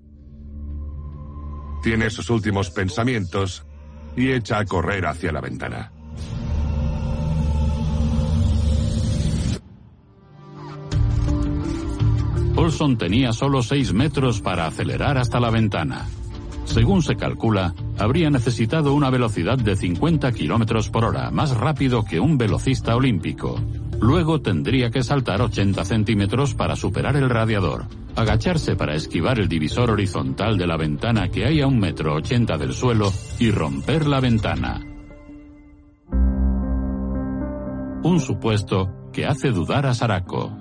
tiene 1.83 2.11
sus 2.11 2.29
últimos 2.31 2.71
pensamientos 2.71 3.65
y 4.17 4.33
echa 4.33 4.59
a 4.59 4.65
correr 4.65 5.07
hacia 5.07 5.33
la 5.33 5.41
ventana. 5.41 5.93
Tenía 12.99 13.33
solo 13.33 13.65
6 13.65 13.93
metros 13.93 14.41
para 14.41 14.67
acelerar 14.67 15.19
hasta 15.19 15.41
la 15.41 15.51
ventana. 15.51 16.07
Según 16.65 17.03
se 17.03 17.17
calcula, 17.17 17.75
habría 17.99 18.31
necesitado 18.31 18.95
una 18.95 19.11
velocidad 19.11 19.59
de 19.59 19.75
50 19.75 20.31
kilómetros 20.33 20.89
por 20.89 21.05
hora, 21.05 21.33
más 21.33 21.57
rápido 21.57 22.05
que 22.05 22.21
un 22.21 22.39
velocista 22.39 22.95
olímpico. 22.95 23.61
Luego 24.01 24.41
tendría 24.41 24.91
que 24.91 25.03
saltar 25.03 25.43
80 25.43 25.85
centímetros 25.85 26.55
para 26.55 26.77
superar 26.77 27.17
el 27.17 27.29
radiador, 27.29 27.87
agacharse 28.15 28.77
para 28.77 28.95
esquivar 28.95 29.41
el 29.41 29.49
divisor 29.49 29.91
horizontal 29.91 30.57
de 30.57 30.69
la 30.69 30.77
ventana 30.77 31.29
que 31.29 31.45
hay 31.45 31.61
a 31.61 31.67
un 31.67 31.81
metro 31.81 32.15
ochenta 32.15 32.57
del 32.57 32.73
suelo 32.73 33.13
y 33.41 33.51
romper 33.51 34.07
la 34.07 34.21
ventana. 34.21 34.81
Un 38.05 38.21
supuesto 38.21 38.89
que 39.13 39.27
hace 39.27 39.51
dudar 39.51 39.87
a 39.87 39.93
Sarako. 39.93 40.60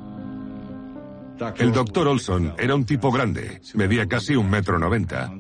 El 1.58 1.72
doctor 1.72 2.08
Olson 2.08 2.54
era 2.58 2.76
un 2.76 2.86
tipo 2.86 3.12
grande, 3.12 3.62
medía 3.74 4.08
casi 4.08 4.36
un 4.36 4.50
metro 4.50 4.78
noventa 4.78 5.32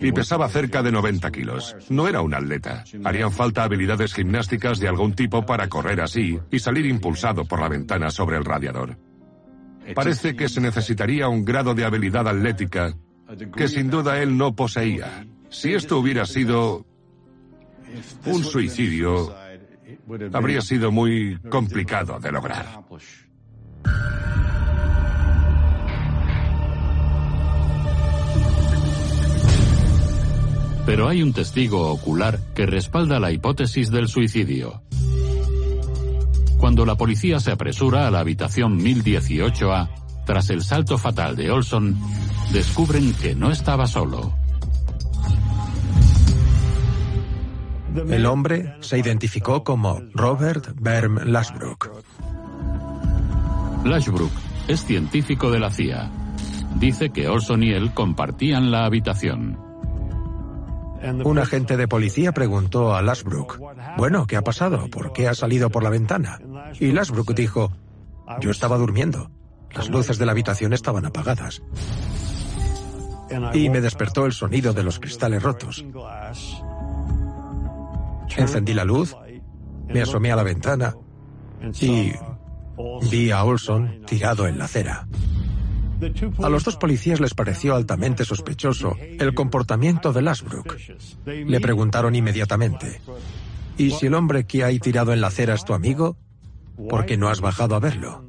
y 0.00 0.12
pesaba 0.12 0.48
cerca 0.48 0.82
de 0.82 0.92
90 0.92 1.30
kilos. 1.30 1.76
No 1.90 2.08
era 2.08 2.22
un 2.22 2.34
atleta. 2.34 2.84
Harían 3.04 3.32
falta 3.32 3.64
habilidades 3.64 4.14
gimnásticas 4.14 4.78
de 4.78 4.88
algún 4.88 5.14
tipo 5.14 5.44
para 5.44 5.68
correr 5.68 6.00
así 6.00 6.38
y 6.50 6.58
salir 6.58 6.86
impulsado 6.86 7.44
por 7.44 7.60
la 7.60 7.68
ventana 7.68 8.10
sobre 8.10 8.38
el 8.38 8.44
radiador. 8.44 8.98
Parece 9.94 10.34
que 10.36 10.48
se 10.48 10.60
necesitaría 10.60 11.28
un 11.28 11.44
grado 11.44 11.74
de 11.74 11.84
habilidad 11.84 12.26
atlética 12.28 12.94
que 13.56 13.68
sin 13.68 13.90
duda 13.90 14.20
él 14.22 14.36
no 14.36 14.54
poseía. 14.54 15.26
Si 15.50 15.74
esto 15.74 15.98
hubiera 15.98 16.26
sido 16.26 16.86
un 18.24 18.44
suicidio, 18.44 19.34
habría 20.32 20.60
sido 20.60 20.90
muy 20.90 21.38
complicado 21.48 22.18
de 22.20 22.32
lograr. 22.32 22.66
Pero 30.86 31.08
hay 31.08 31.22
un 31.22 31.32
testigo 31.32 31.90
ocular 31.90 32.40
que 32.54 32.66
respalda 32.66 33.20
la 33.20 33.32
hipótesis 33.32 33.90
del 33.90 34.08
suicidio. 34.08 34.82
Cuando 36.58 36.84
la 36.84 36.96
policía 36.96 37.40
se 37.40 37.52
apresura 37.52 38.06
a 38.06 38.10
la 38.10 38.20
habitación 38.20 38.78
1018A, 38.80 39.88
tras 40.26 40.50
el 40.50 40.62
salto 40.62 40.98
fatal 40.98 41.34
de 41.34 41.50
Olson, 41.50 41.96
descubren 42.52 43.14
que 43.14 43.34
no 43.34 43.50
estaba 43.50 43.86
solo. 43.86 44.34
El 48.08 48.26
hombre 48.26 48.76
se 48.80 48.98
identificó 48.98 49.64
como 49.64 50.00
Robert 50.12 50.74
Berm 50.80 51.18
Lashbrook. 51.24 51.90
Lashbrook 53.84 54.30
es 54.68 54.84
científico 54.84 55.50
de 55.50 55.58
la 55.58 55.70
CIA. 55.70 56.10
Dice 56.76 57.10
que 57.10 57.26
Olson 57.26 57.62
y 57.62 57.70
él 57.70 57.92
compartían 57.92 58.70
la 58.70 58.84
habitación. 58.84 59.69
Un 61.24 61.38
agente 61.38 61.76
de 61.76 61.88
policía 61.88 62.32
preguntó 62.32 62.94
a 62.94 63.02
Lashbrook, 63.02 63.58
bueno, 63.96 64.26
¿qué 64.26 64.36
ha 64.36 64.42
pasado? 64.42 64.88
¿Por 64.90 65.12
qué 65.12 65.28
ha 65.28 65.34
salido 65.34 65.70
por 65.70 65.82
la 65.82 65.90
ventana? 65.90 66.38
Y 66.78 66.92
Lashbrook 66.92 67.34
dijo, 67.34 67.72
yo 68.40 68.50
estaba 68.50 68.76
durmiendo. 68.76 69.30
Las 69.72 69.88
luces 69.88 70.18
de 70.18 70.26
la 70.26 70.32
habitación 70.32 70.72
estaban 70.72 71.06
apagadas. 71.06 71.62
Y 73.54 73.70
me 73.70 73.80
despertó 73.80 74.26
el 74.26 74.32
sonido 74.32 74.72
de 74.72 74.82
los 74.82 74.98
cristales 74.98 75.42
rotos. 75.42 75.84
Encendí 78.36 78.74
la 78.74 78.84
luz, 78.84 79.16
me 79.88 80.02
asomé 80.02 80.32
a 80.32 80.36
la 80.36 80.42
ventana 80.42 80.94
y 81.80 82.12
vi 83.10 83.30
a 83.30 83.44
Olson 83.44 84.02
tirado 84.06 84.46
en 84.46 84.58
la 84.58 84.64
acera. 84.64 85.06
A 86.42 86.48
los 86.48 86.64
dos 86.64 86.76
policías 86.76 87.20
les 87.20 87.34
pareció 87.34 87.74
altamente 87.74 88.24
sospechoso 88.24 88.96
el 89.00 89.34
comportamiento 89.34 90.12
de 90.12 90.22
Lasbrook. 90.22 90.76
Le 91.26 91.60
preguntaron 91.60 92.14
inmediatamente, 92.14 93.00
¿y 93.76 93.90
si 93.90 94.06
el 94.06 94.14
hombre 94.14 94.44
que 94.44 94.64
hay 94.64 94.78
tirado 94.78 95.12
en 95.12 95.20
la 95.20 95.28
acera 95.28 95.54
es 95.54 95.64
tu 95.64 95.74
amigo? 95.74 96.16
¿Por 96.88 97.06
qué 97.06 97.16
no 97.16 97.28
has 97.28 97.40
bajado 97.40 97.74
a 97.74 97.80
verlo? 97.80 98.24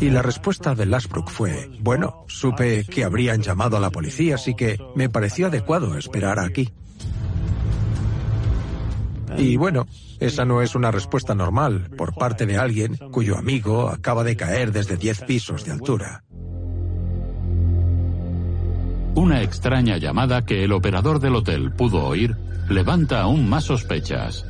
Y 0.00 0.08
la 0.08 0.22
respuesta 0.22 0.74
de 0.74 0.86
Lasbrook 0.86 1.28
fue, 1.28 1.70
bueno, 1.80 2.24
supe 2.26 2.84
que 2.84 3.04
habrían 3.04 3.42
llamado 3.42 3.76
a 3.76 3.80
la 3.80 3.90
policía, 3.90 4.36
así 4.36 4.54
que 4.54 4.78
me 4.94 5.10
pareció 5.10 5.48
adecuado 5.48 5.98
esperar 5.98 6.38
aquí. 6.38 6.72
Y 9.40 9.56
bueno, 9.56 9.86
esa 10.18 10.44
no 10.44 10.60
es 10.60 10.74
una 10.74 10.90
respuesta 10.90 11.34
normal 11.34 11.90
por 11.96 12.14
parte 12.14 12.44
de 12.44 12.58
alguien 12.58 12.96
cuyo 13.10 13.38
amigo 13.38 13.88
acaba 13.88 14.22
de 14.22 14.36
caer 14.36 14.70
desde 14.70 14.98
10 14.98 15.22
pisos 15.22 15.64
de 15.64 15.72
altura. 15.72 16.24
Una 19.14 19.42
extraña 19.42 19.96
llamada 19.96 20.44
que 20.44 20.64
el 20.64 20.72
operador 20.72 21.20
del 21.20 21.36
hotel 21.36 21.72
pudo 21.72 22.04
oír 22.04 22.36
levanta 22.68 23.22
aún 23.22 23.48
más 23.48 23.64
sospechas. 23.64 24.46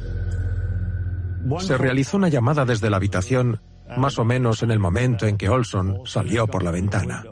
Se 1.61 1.79
realizó 1.79 2.17
una 2.17 2.29
llamada 2.29 2.65
desde 2.65 2.91
la 2.91 2.97
habitación 2.97 3.61
más 3.97 4.19
o 4.19 4.25
menos 4.25 4.63
en 4.63 4.71
el 4.71 4.79
momento 4.79 5.27
en 5.27 5.37
que 5.37 5.49
Olson 5.49 6.01
salió 6.05 6.47
por 6.47 6.63
la 6.63 6.71
ventana. 6.73 7.25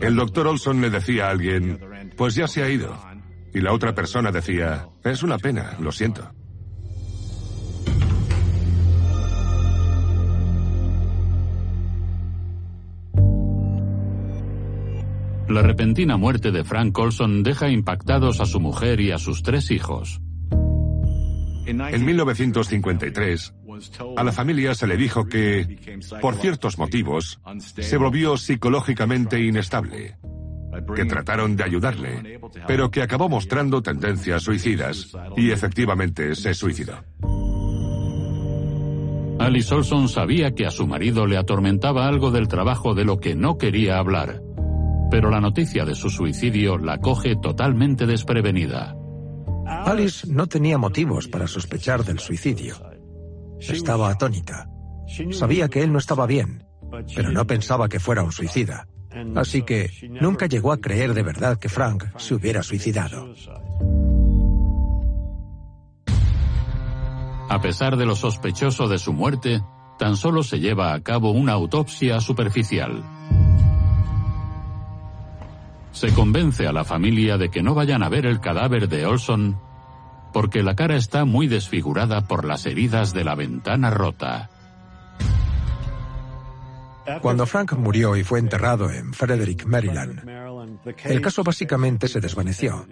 El 0.00 0.16
doctor 0.16 0.48
Olson 0.48 0.80
le 0.80 0.90
decía 0.90 1.28
a 1.28 1.30
alguien, 1.30 1.80
pues 2.16 2.34
ya 2.34 2.48
se 2.48 2.62
ha 2.62 2.68
ido. 2.68 3.11
Y 3.54 3.60
la 3.60 3.72
otra 3.72 3.94
persona 3.94 4.30
decía, 4.30 4.88
es 5.04 5.22
una 5.22 5.38
pena, 5.38 5.76
lo 5.80 5.92
siento. 5.92 6.32
La 15.48 15.60
repentina 15.60 16.16
muerte 16.16 16.50
de 16.50 16.64
Frank 16.64 16.98
Olson 16.98 17.42
deja 17.42 17.68
impactados 17.68 18.40
a 18.40 18.46
su 18.46 18.58
mujer 18.58 19.00
y 19.00 19.10
a 19.10 19.18
sus 19.18 19.42
tres 19.42 19.70
hijos. 19.70 20.22
En 21.66 22.04
1953, 22.04 23.54
a 24.16 24.24
la 24.24 24.32
familia 24.32 24.74
se 24.74 24.86
le 24.86 24.96
dijo 24.96 25.26
que, 25.26 26.00
por 26.20 26.36
ciertos 26.36 26.78
motivos, 26.78 27.38
se 27.60 27.96
volvió 27.98 28.36
psicológicamente 28.38 29.40
inestable, 29.40 30.16
que 30.94 31.04
trataron 31.04 31.56
de 31.56 31.64
ayudarle, 31.64 32.40
pero 32.66 32.90
que 32.90 33.02
acabó 33.02 33.28
mostrando 33.28 33.82
tendencias 33.82 34.42
suicidas 34.42 35.12
y 35.36 35.50
efectivamente 35.50 36.34
se 36.34 36.54
suicidó. 36.54 36.94
Alice 39.38 39.74
Olson 39.74 40.08
sabía 40.08 40.54
que 40.54 40.66
a 40.66 40.70
su 40.70 40.86
marido 40.86 41.26
le 41.26 41.36
atormentaba 41.36 42.06
algo 42.06 42.30
del 42.30 42.46
trabajo 42.46 42.94
de 42.94 43.04
lo 43.04 43.18
que 43.18 43.34
no 43.34 43.58
quería 43.58 43.98
hablar, 43.98 44.40
pero 45.10 45.30
la 45.30 45.40
noticia 45.40 45.84
de 45.84 45.94
su 45.94 46.10
suicidio 46.10 46.78
la 46.78 46.98
coge 46.98 47.34
totalmente 47.36 48.06
desprevenida. 48.06 48.94
Alice 49.66 50.26
no 50.30 50.46
tenía 50.46 50.78
motivos 50.78 51.28
para 51.28 51.46
sospechar 51.46 52.04
del 52.04 52.18
suicidio. 52.18 52.76
Estaba 53.58 54.10
atónita. 54.10 54.68
Sabía 55.32 55.68
que 55.68 55.82
él 55.82 55.92
no 55.92 55.98
estaba 55.98 56.26
bien, 56.26 56.64
pero 57.14 57.30
no 57.30 57.46
pensaba 57.46 57.88
que 57.88 58.00
fuera 58.00 58.22
un 58.22 58.32
suicida. 58.32 58.86
Así 59.36 59.62
que 59.62 59.90
nunca 60.20 60.46
llegó 60.46 60.72
a 60.72 60.80
creer 60.80 61.14
de 61.14 61.22
verdad 61.22 61.58
que 61.58 61.68
Frank 61.68 62.04
se 62.16 62.34
hubiera 62.34 62.62
suicidado. 62.62 63.34
A 67.48 67.60
pesar 67.60 67.96
de 67.96 68.06
lo 68.06 68.16
sospechoso 68.16 68.88
de 68.88 68.98
su 68.98 69.12
muerte, 69.12 69.62
tan 69.98 70.16
solo 70.16 70.42
se 70.42 70.58
lleva 70.58 70.94
a 70.94 71.02
cabo 71.02 71.32
una 71.32 71.52
autopsia 71.52 72.20
superficial. 72.20 73.04
Se 75.92 76.14
convence 76.14 76.66
a 76.66 76.72
la 76.72 76.84
familia 76.84 77.36
de 77.36 77.50
que 77.50 77.62
no 77.62 77.74
vayan 77.74 78.02
a 78.02 78.08
ver 78.08 78.24
el 78.24 78.40
cadáver 78.40 78.88
de 78.88 79.04
Olson 79.04 79.60
porque 80.32 80.62
la 80.62 80.74
cara 80.74 80.96
está 80.96 81.24
muy 81.24 81.46
desfigurada 81.46 82.22
por 82.22 82.44
las 82.44 82.64
heridas 82.66 83.12
de 83.12 83.24
la 83.24 83.34
ventana 83.34 83.90
rota. 83.90 84.48
Cuando 87.20 87.46
Frank 87.46 87.72
murió 87.74 88.16
y 88.16 88.24
fue 88.24 88.38
enterrado 88.38 88.90
en 88.90 89.12
Frederick, 89.12 89.66
Maryland, 89.66 90.22
el 91.04 91.20
caso 91.20 91.42
básicamente 91.42 92.08
se 92.08 92.20
desvaneció. 92.20 92.86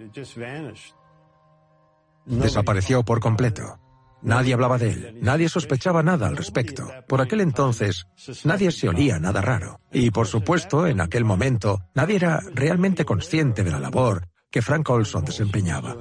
Desapareció 2.25 3.03
por 3.03 3.19
completo. 3.19 3.79
Nadie 4.23 4.53
hablaba 4.53 4.77
de 4.77 4.89
él, 4.91 5.17
nadie 5.19 5.49
sospechaba 5.49 6.03
nada 6.03 6.27
al 6.27 6.37
respecto. 6.37 6.87
Por 7.07 7.21
aquel 7.21 7.41
entonces, 7.41 8.05
nadie 8.43 8.71
se 8.71 8.87
olía 8.87 9.17
nada 9.17 9.41
raro. 9.41 9.79
Y 9.91 10.11
por 10.11 10.27
supuesto, 10.27 10.85
en 10.85 11.01
aquel 11.01 11.25
momento, 11.25 11.81
nadie 11.95 12.17
era 12.17 12.39
realmente 12.53 13.03
consciente 13.03 13.63
de 13.63 13.71
la 13.71 13.79
labor 13.79 14.27
que 14.51 14.61
Frank 14.61 14.87
Olson 14.89 15.25
desempeñaba. 15.25 15.95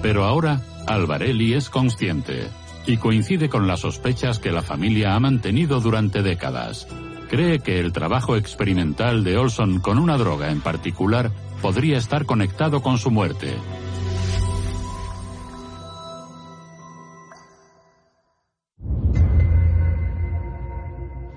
Pero 0.00 0.24
ahora, 0.24 0.62
Alvarelli 0.86 1.54
es 1.54 1.68
consciente 1.68 2.48
y 2.86 2.96
coincide 2.96 3.48
con 3.48 3.66
las 3.66 3.80
sospechas 3.80 4.38
que 4.38 4.52
la 4.52 4.62
familia 4.62 5.14
ha 5.14 5.20
mantenido 5.20 5.80
durante 5.80 6.22
décadas. 6.22 6.86
Cree 7.28 7.58
que 7.58 7.80
el 7.80 7.92
trabajo 7.92 8.36
experimental 8.36 9.24
de 9.24 9.36
Olson 9.36 9.80
con 9.80 9.98
una 9.98 10.16
droga 10.16 10.50
en 10.50 10.60
particular 10.60 11.30
podría 11.60 11.98
estar 11.98 12.24
conectado 12.24 12.82
con 12.82 12.98
su 12.98 13.10
muerte. 13.10 13.56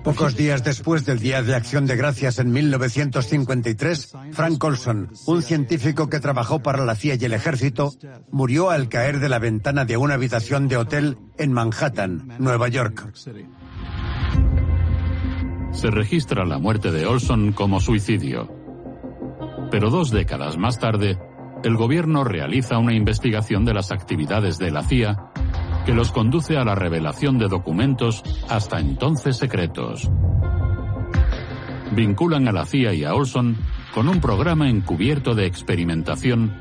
Pocos 0.04 0.34
días 0.34 0.64
después 0.64 1.04
del 1.04 1.18
Día 1.18 1.42
de 1.42 1.54
Acción 1.54 1.86
de 1.86 1.94
Gracias 1.94 2.38
en 2.38 2.50
1953, 2.52 4.12
Frank 4.32 4.64
Olson, 4.64 5.10
un 5.26 5.42
científico 5.42 6.08
que 6.08 6.20
trabajó 6.20 6.62
para 6.62 6.86
la 6.86 6.94
CIA 6.94 7.16
y 7.16 7.24
el 7.26 7.34
ejército, 7.34 7.92
murió 8.30 8.70
al 8.70 8.88
caer 8.88 9.20
de 9.20 9.28
la 9.28 9.38
ventana 9.38 9.84
de 9.84 9.98
una 9.98 10.14
habitación 10.14 10.68
de 10.68 10.78
hotel 10.78 11.18
en 11.36 11.52
Manhattan, 11.52 12.34
Nueva 12.38 12.68
York. 12.68 13.12
Se 15.72 15.90
registra 15.90 16.44
la 16.44 16.58
muerte 16.58 16.90
de 16.90 17.06
Olson 17.06 17.52
como 17.52 17.80
suicidio. 17.80 18.48
Pero 19.70 19.90
dos 19.90 20.10
décadas 20.10 20.58
más 20.58 20.78
tarde, 20.78 21.18
el 21.62 21.76
gobierno 21.76 22.24
realiza 22.24 22.78
una 22.78 22.94
investigación 22.94 23.64
de 23.64 23.74
las 23.74 23.92
actividades 23.92 24.58
de 24.58 24.70
la 24.70 24.82
CIA 24.82 25.30
que 25.86 25.94
los 25.94 26.10
conduce 26.10 26.56
a 26.56 26.64
la 26.64 26.74
revelación 26.74 27.38
de 27.38 27.48
documentos 27.48 28.22
hasta 28.48 28.80
entonces 28.80 29.36
secretos. 29.36 30.10
Vinculan 31.92 32.48
a 32.48 32.52
la 32.52 32.66
CIA 32.66 32.94
y 32.94 33.04
a 33.04 33.14
Olson 33.14 33.56
con 33.94 34.08
un 34.08 34.20
programa 34.20 34.68
encubierto 34.68 35.34
de 35.34 35.46
experimentación 35.46 36.52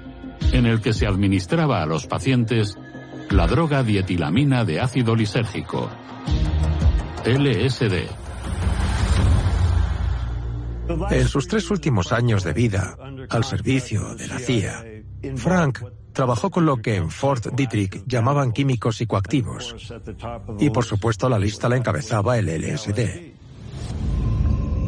en 0.52 0.66
el 0.66 0.82
que 0.82 0.94
se 0.94 1.06
administraba 1.06 1.82
a 1.82 1.86
los 1.86 2.08
pacientes 2.08 2.78
la 3.30 3.46
droga 3.48 3.84
dietilamina 3.84 4.66
de 4.66 4.80
ácido 4.80 5.16
lisérgico, 5.16 5.90
LSD. 7.26 8.29
En 11.12 11.28
sus 11.28 11.48
tres 11.48 11.70
últimos 11.70 12.12
años 12.12 12.44
de 12.44 12.54
vida, 12.54 12.98
al 13.30 13.44
servicio 13.44 14.16
de 14.16 14.28
la 14.28 14.40
CIA, 14.40 14.84
Frank 15.36 15.84
trabajó 16.14 16.50
con 16.50 16.66
lo 16.66 16.78
que 16.78 16.96
en 16.96 17.10
Fort 17.12 17.48
Detrick 17.54 18.04
llamaban 18.08 18.52
químicos 18.52 18.98
psicoactivos. 18.98 19.76
Y 20.60 20.70
por 20.72 20.86
supuesto 20.86 21.30
la 21.30 21.38
lista 21.38 21.70
la 21.70 21.78
encabezaba 21.78 22.38
el 22.38 22.48
LSD. 22.48 23.34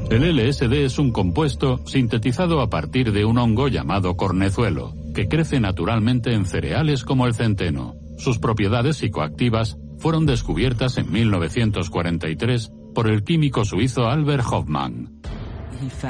El 0.09 0.35
LSD 0.35 0.73
es 0.73 0.99
un 0.99 1.11
compuesto 1.11 1.85
sintetizado 1.85 2.61
a 2.61 2.69
partir 2.69 3.13
de 3.13 3.23
un 3.23 3.37
hongo 3.37 3.69
llamado 3.69 4.17
cornezuelo, 4.17 4.93
que 5.13 5.27
crece 5.27 5.59
naturalmente 5.59 6.33
en 6.33 6.45
cereales 6.45 7.05
como 7.05 7.27
el 7.27 7.33
centeno. 7.33 7.95
Sus 8.17 8.39
propiedades 8.39 8.97
psicoactivas 8.97 9.77
fueron 9.99 10.25
descubiertas 10.25 10.97
en 10.97 11.11
1943 11.11 12.71
por 12.93 13.07
el 13.07 13.23
químico 13.23 13.63
suizo 13.63 14.07
Albert 14.07 14.43
Hoffmann. 14.51 15.20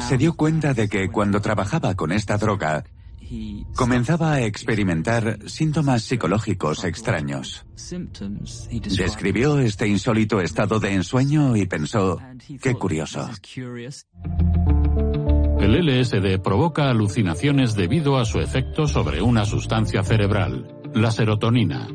Se 0.07 0.17
dio 0.17 0.33
cuenta 0.33 0.73
de 0.73 0.89
que 0.89 1.09
cuando 1.09 1.41
trabajaba 1.41 1.95
con 1.95 2.11
esta 2.11 2.37
droga, 2.37 2.83
comenzaba 3.75 4.33
a 4.33 4.41
experimentar 4.41 5.39
síntomas 5.47 6.03
psicológicos 6.03 6.83
extraños. 6.83 7.65
Describió 8.97 9.59
este 9.59 9.87
insólito 9.87 10.41
estado 10.41 10.79
de 10.79 10.93
ensueño 10.93 11.55
y 11.55 11.65
pensó, 11.65 12.19
qué 12.61 12.73
curioso. 12.75 13.29
El 15.59 15.85
LSD 15.85 16.41
provoca 16.41 16.89
alucinaciones 16.89 17.75
debido 17.75 18.17
a 18.17 18.25
su 18.25 18.39
efecto 18.39 18.87
sobre 18.87 19.21
una 19.21 19.45
sustancia 19.45 20.03
cerebral, 20.03 20.67
la 20.93 21.11
serotonina. 21.11 21.87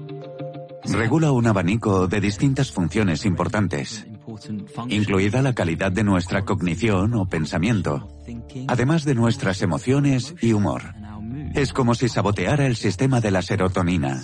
Regula 0.85 1.33
un 1.33 1.49
abanico 1.49 2.07
de 2.07 2.21
distintas 2.21 2.71
funciones 2.71 3.27
importantes, 3.27 4.07
incluida 4.89 5.43
la 5.43 5.55
calidad 5.55 5.93
de 5.93 6.05
nuestra 6.05 6.45
cognición 6.45 7.15
o 7.15 7.29
pensamiento, 7.29 8.09
además 8.69 9.05
de 9.05 9.15
nuestras 9.15 9.63
emociones 9.63 10.35
y 10.41 10.53
humor. 10.53 10.83
Es 11.55 11.73
como 11.73 11.95
si 11.95 12.09
saboteara 12.09 12.67
el 12.67 12.77
sistema 12.77 13.21
de 13.21 13.31
la 13.31 13.43
serotonina. 13.43 14.23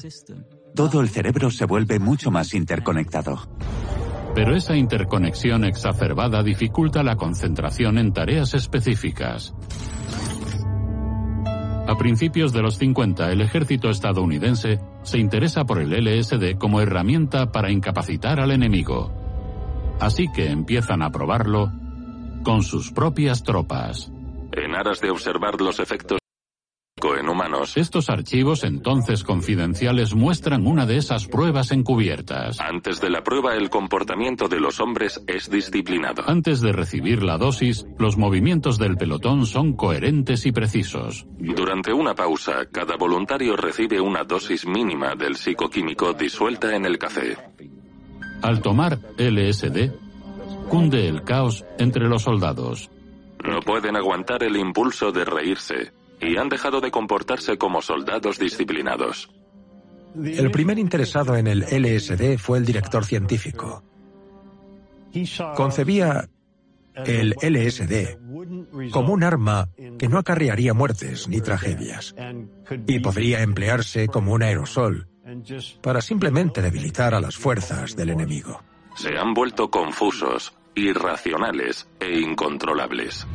Todo 0.75 1.01
el 1.01 1.09
cerebro 1.09 1.51
se 1.51 1.67
vuelve 1.67 1.99
mucho 1.99 2.31
más 2.31 2.55
interconectado. 2.55 3.49
Pero 4.35 4.57
esa 4.57 4.77
interconexión 4.77 5.65
exacerbada 5.65 6.43
dificulta 6.43 7.03
la 7.03 7.17
concentración 7.17 7.99
en 7.99 8.13
tareas 8.13 8.55
específicas. 8.55 9.55
A 11.87 11.97
principios 11.99 12.53
de 12.53 12.63
los 12.63 12.79
50, 12.79 13.31
el 13.33 13.41
ejército 13.41 13.91
estadounidense 13.91 14.79
se 15.03 15.19
interesa 15.19 15.65
por 15.65 15.81
el 15.81 15.91
LSD 15.93 16.57
como 16.57 16.81
herramienta 16.81 17.51
para 17.51 17.71
incapacitar 17.71 18.41
al 18.41 18.53
enemigo. 18.53 19.22
Así 20.03 20.27
que 20.35 20.47
empiezan 20.47 21.01
a 21.01 21.11
probarlo 21.11 21.71
con 22.43 22.65
sus 22.65 22.91
propias 22.91 23.45
tropas. 23.45 24.11
En 24.51 24.75
aras 24.75 25.01
de 25.01 25.11
observar 25.11 25.61
los 25.61 25.79
efectos 25.79 26.19
en 27.17 27.29
humanos. 27.29 27.77
Estos 27.77 28.11
archivos 28.11 28.65
entonces 28.65 29.23
confidenciales 29.23 30.15
muestran 30.15 30.67
una 30.67 30.87
de 30.87 30.97
esas 30.97 31.29
pruebas 31.29 31.71
encubiertas. 31.71 32.61
Antes 32.61 33.01
de 33.01 33.11
la 33.11 33.23
prueba 33.23 33.55
el 33.55 33.71
comportamiento 33.71 34.49
de 34.49 34.59
los 34.59 34.81
hombres 34.81 35.23
es 35.29 35.49
disciplinado. 35.49 36.25
Antes 36.27 36.61
de 36.61 36.73
recibir 36.73 37.23
la 37.23 37.39
dosis, 37.39 37.87
los 37.97 38.17
movimientos 38.17 38.79
del 38.79 38.97
pelotón 38.97 39.47
son 39.47 39.75
coherentes 39.75 40.47
y 40.47 40.53
precisos. 40.53 41.27
Durante 41.39 41.93
una 41.93 42.15
pausa, 42.15 42.67
cada 42.73 42.97
voluntario 42.97 43.57
recibe 43.57 44.01
una 44.01 44.25
dosis 44.25 44.67
mínima 44.67 45.15
del 45.15 45.37
psicoquímico 45.37 46.13
disuelta 46.13 46.75
en 46.75 46.87
el 46.87 46.99
café. 46.99 47.37
Al 48.43 48.61
tomar 48.61 48.99
LSD, 49.19 49.93
cunde 50.69 51.09
el 51.09 51.23
caos 51.23 51.65
entre 51.79 52.09
los 52.09 52.23
soldados. 52.23 52.91
No 53.45 53.61
pueden 53.61 53.97
aguantar 53.97 54.43
el 54.43 54.57
impulso 54.57 55.13
de 55.13 55.25
reírse 55.25 55.93
y 56.21 56.37
han 56.37 56.49
dejado 56.49 56.81
de 56.81 56.91
comportarse 56.91 57.57
como 57.57 57.83
soldados 57.83 58.39
disciplinados. 58.39 59.31
El 60.15 60.51
primer 60.51 60.79
interesado 60.79 61.37
en 61.37 61.47
el 61.47 61.61
LSD 61.61 62.39
fue 62.39 62.59
el 62.59 62.65
director 62.65 63.05
científico. 63.05 63.83
Concebía 65.57 66.29
el 66.95 67.35
LSD 67.41 68.19
como 68.91 69.13
un 69.13 69.25
arma 69.25 69.69
que 69.99 70.09
no 70.09 70.19
acarrearía 70.19 70.75
muertes 70.75 71.29
ni 71.29 71.41
tragedias 71.41 72.15
y 72.87 73.01
podría 73.01 73.43
emplearse 73.43 74.09
como 74.09 74.33
un 74.33 74.43
aerosol 74.43 75.09
para 75.81 76.01
simplemente 76.01 76.63
debilitar 76.63 77.15
a 77.15 77.21
las 77.21 77.37
fuerzas 77.37 77.97
del 77.97 78.11
enemigo. 78.11 78.63
Se 78.97 79.17
han 79.17 79.35
vuelto 79.35 79.71
confusos, 79.71 80.53
irracionales 80.75 81.89
e 82.01 82.21
incontrolables. 82.21 83.27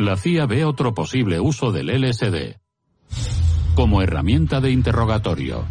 la 0.00 0.16
CIA 0.16 0.46
ve 0.46 0.64
otro 0.64 0.94
posible 0.94 1.40
uso 1.40 1.72
del 1.72 1.88
LSD 1.88 2.56
como 3.74 4.02
herramienta 4.02 4.60
de 4.60 4.70
interrogatorio. 4.70 5.66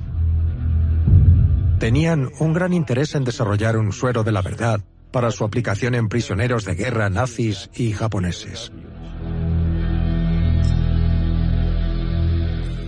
Tenían 1.80 2.30
un 2.40 2.54
gran 2.54 2.74
interés 2.74 3.16
en 3.16 3.24
desarrollar 3.24 3.78
un 3.78 3.92
suero 3.92 4.24
de 4.24 4.32
la 4.32 4.42
verdad 4.42 4.82
para 5.12 5.32
su 5.32 5.44
aplicación 5.44 5.96
en 5.96 6.10
prisioneros 6.10 6.64
de 6.66 6.76
guerra 6.76 7.10
nazis 7.10 7.70
y 7.74 7.92
japoneses. 7.92 8.72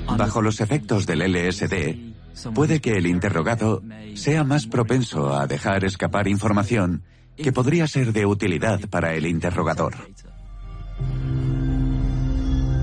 Bajo 0.08 0.42
los 0.42 0.62
efectos 0.62 1.06
del 1.06 1.22
LSD, 1.22 2.54
puede 2.54 2.80
que 2.80 2.98
el 2.98 3.08
interrogado 3.08 3.82
sea 4.16 4.44
más 4.44 4.68
propenso 4.68 5.34
a 5.34 5.48
dejar 5.48 5.84
escapar 5.86 6.28
información 6.28 7.04
que 7.38 7.52
podría 7.52 7.88
ser 7.88 8.14
de 8.14 8.26
utilidad 8.26 8.82
para 8.90 9.14
el 9.16 9.26
interrogador. 9.26 9.94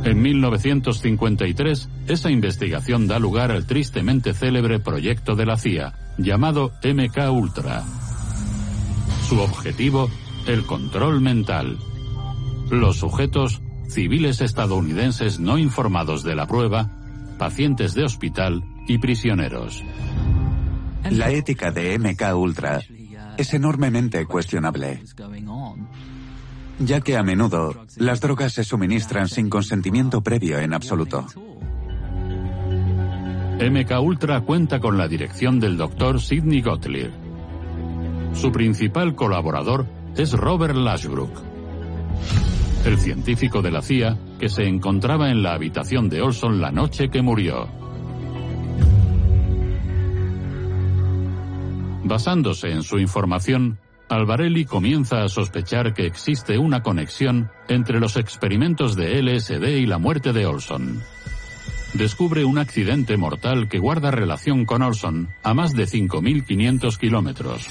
En 0.05 0.23
1953, 0.23 1.89
esa 2.07 2.31
investigación 2.31 3.07
da 3.09 3.19
lugar 3.19 3.51
al 3.51 3.67
tristemente 3.67 4.33
célebre 4.33 4.79
proyecto 4.79 5.35
de 5.35 5.45
la 5.45 5.57
CIA, 5.57 6.15
llamado 6.17 6.73
MK 6.83 7.31
Ultra. 7.31 7.85
Su 9.29 9.41
objetivo, 9.41 10.09
el 10.47 10.65
control 10.65 11.21
mental. 11.21 11.79
Los 12.71 12.97
sujetos, 12.97 13.61
civiles 13.89 14.41
estadounidenses 14.41 15.41
no 15.41 15.59
informados 15.59 16.23
de 16.23 16.35
la 16.35 16.47
prueba, 16.47 16.91
pacientes 17.39 17.95
de 17.95 18.05
hospital 18.05 18.63
y 18.87 18.99
prisioneros. 18.99 19.83
La 21.11 21.31
ética 21.31 21.71
de 21.71 21.99
MK 21.99 22.37
Ultra 22.37 22.81
es 23.39 23.55
enormemente 23.55 24.27
cuestionable 24.27 25.01
ya 26.79 27.01
que 27.01 27.17
a 27.17 27.23
menudo 27.23 27.75
las 27.97 28.21
drogas 28.21 28.53
se 28.53 28.65
suministran 28.65 29.29
sin 29.29 29.51
consentimiento 29.51 30.21
previo 30.23 30.59
en 30.59 30.75
absoluto. 30.75 31.27
MK 33.61 34.01
Ultra 34.01 34.41
cuenta 34.43 34.79
con 34.79 34.97
la 34.97 35.09
dirección 35.09 35.59
del 35.59 35.77
doctor 35.77 36.21
Sidney 36.21 36.63
Gottlieb. 36.63 37.11
Su 38.35 38.53
principal 38.53 39.17
colaborador 39.17 39.87
es 40.17 40.33
Robert 40.33 40.77
Lashbrook, 40.77 41.33
el 42.85 42.99
científico 42.99 43.63
de 43.63 43.71
la 43.71 43.83
CIA 43.83 44.17
que 44.39 44.49
se 44.49 44.65
encontraba 44.65 45.31
en 45.31 45.43
la 45.43 45.55
habitación 45.55 46.09
de 46.09 46.23
Olson 46.23 46.61
la 46.61 46.71
noche 46.71 47.09
que 47.09 47.23
murió. 47.23 47.69
Basándose 52.05 52.71
en 52.71 52.83
su 52.83 52.99
información, 52.99 53.79
Alvarelli 54.09 54.65
comienza 54.65 55.23
a 55.23 55.29
sospechar 55.29 55.93
que 55.93 56.07
existe 56.07 56.57
una 56.57 56.83
conexión 56.83 57.51
entre 57.69 58.01
los 58.01 58.17
experimentos 58.17 58.97
de 58.97 59.23
LSD 59.23 59.79
y 59.79 59.87
la 59.87 59.99
muerte 59.99 60.33
de 60.33 60.47
Olson. 60.47 61.03
Descubre 61.93 62.45
un 62.45 62.59
accidente 62.59 63.17
mortal 63.17 63.69
que 63.69 63.79
guarda 63.79 64.11
relación 64.11 64.65
con 64.65 64.83
Olson 64.83 65.29
a 65.43 65.53
más 65.53 65.75
de 65.75 65.85
5.500 65.85 66.97
kilómetros, 66.99 67.67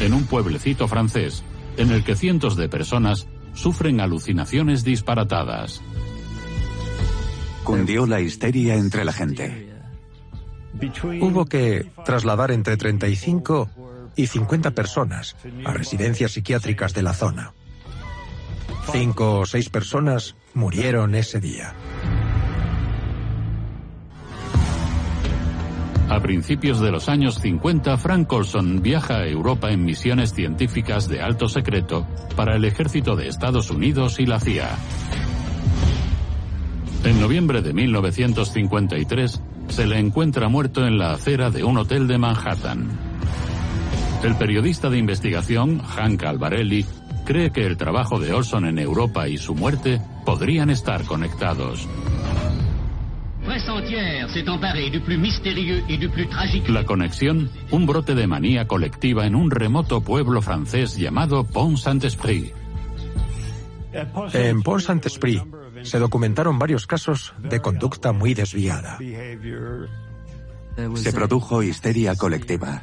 en 0.00 0.14
un 0.14 0.24
pueblecito 0.24 0.88
francés, 0.88 1.44
en 1.76 1.90
el 1.90 2.04
que 2.04 2.14
cientos 2.14 2.56
de 2.56 2.68
personas 2.68 3.26
sufren 3.54 4.00
alucinaciones 4.00 4.84
disparatadas. 4.84 5.82
Cundió 7.64 8.06
la 8.06 8.20
histeria 8.20 8.74
entre 8.74 9.04
la 9.04 9.12
gente. 9.12 9.72
Hubo 11.20 11.46
que 11.46 11.90
trasladar 12.04 12.50
entre 12.50 12.76
35 12.76 13.70
y 14.16 14.26
50 14.26 14.72
personas 14.72 15.36
a 15.64 15.72
residencias 15.72 16.32
psiquiátricas 16.32 16.94
de 16.94 17.02
la 17.02 17.14
zona. 17.14 17.52
Cinco 18.92 19.40
o 19.40 19.46
seis 19.46 19.70
personas 19.70 20.36
murieron 20.52 21.14
ese 21.14 21.40
día. 21.40 21.74
A 26.14 26.20
principios 26.20 26.78
de 26.78 26.92
los 26.92 27.08
años 27.08 27.40
50, 27.40 27.98
Frank 27.98 28.28
Colson 28.28 28.80
viaja 28.80 29.16
a 29.16 29.26
Europa 29.26 29.72
en 29.72 29.84
misiones 29.84 30.32
científicas 30.32 31.08
de 31.08 31.20
alto 31.20 31.48
secreto 31.48 32.06
para 32.36 32.54
el 32.54 32.64
ejército 32.64 33.16
de 33.16 33.26
Estados 33.26 33.68
Unidos 33.68 34.20
y 34.20 34.26
la 34.26 34.38
CIA. 34.38 34.70
En 37.02 37.20
noviembre 37.20 37.62
de 37.62 37.72
1953, 37.72 39.42
se 39.66 39.86
le 39.88 39.98
encuentra 39.98 40.48
muerto 40.48 40.86
en 40.86 40.98
la 40.98 41.14
acera 41.14 41.50
de 41.50 41.64
un 41.64 41.78
hotel 41.78 42.06
de 42.06 42.16
Manhattan. 42.16 42.96
El 44.22 44.36
periodista 44.36 44.90
de 44.90 44.98
investigación, 44.98 45.80
Hank 45.80 46.22
Alvarelli, 46.22 46.86
cree 47.24 47.50
que 47.50 47.66
el 47.66 47.76
trabajo 47.76 48.20
de 48.20 48.32
Olson 48.32 48.66
en 48.66 48.78
Europa 48.78 49.26
y 49.26 49.36
su 49.36 49.56
muerte 49.56 50.00
podrían 50.24 50.70
estar 50.70 51.02
conectados. 51.06 51.88
La 56.68 56.84
conexión, 56.84 57.50
un 57.70 57.86
brote 57.86 58.16
de 58.16 58.26
manía 58.26 58.66
colectiva 58.66 59.26
en 59.26 59.36
un 59.36 59.50
remoto 59.50 60.00
pueblo 60.00 60.42
francés 60.42 60.96
llamado 60.96 61.44
Pont-Saint-Esprit. 61.44 62.52
En 64.32 64.62
Pont-Saint-Esprit 64.62 65.40
se 65.82 65.98
documentaron 66.00 66.58
varios 66.58 66.86
casos 66.88 67.32
de 67.38 67.60
conducta 67.60 68.12
muy 68.12 68.34
desviada. 68.34 68.98
Se 70.96 71.12
produjo 71.12 71.62
histeria 71.62 72.16
colectiva. 72.16 72.82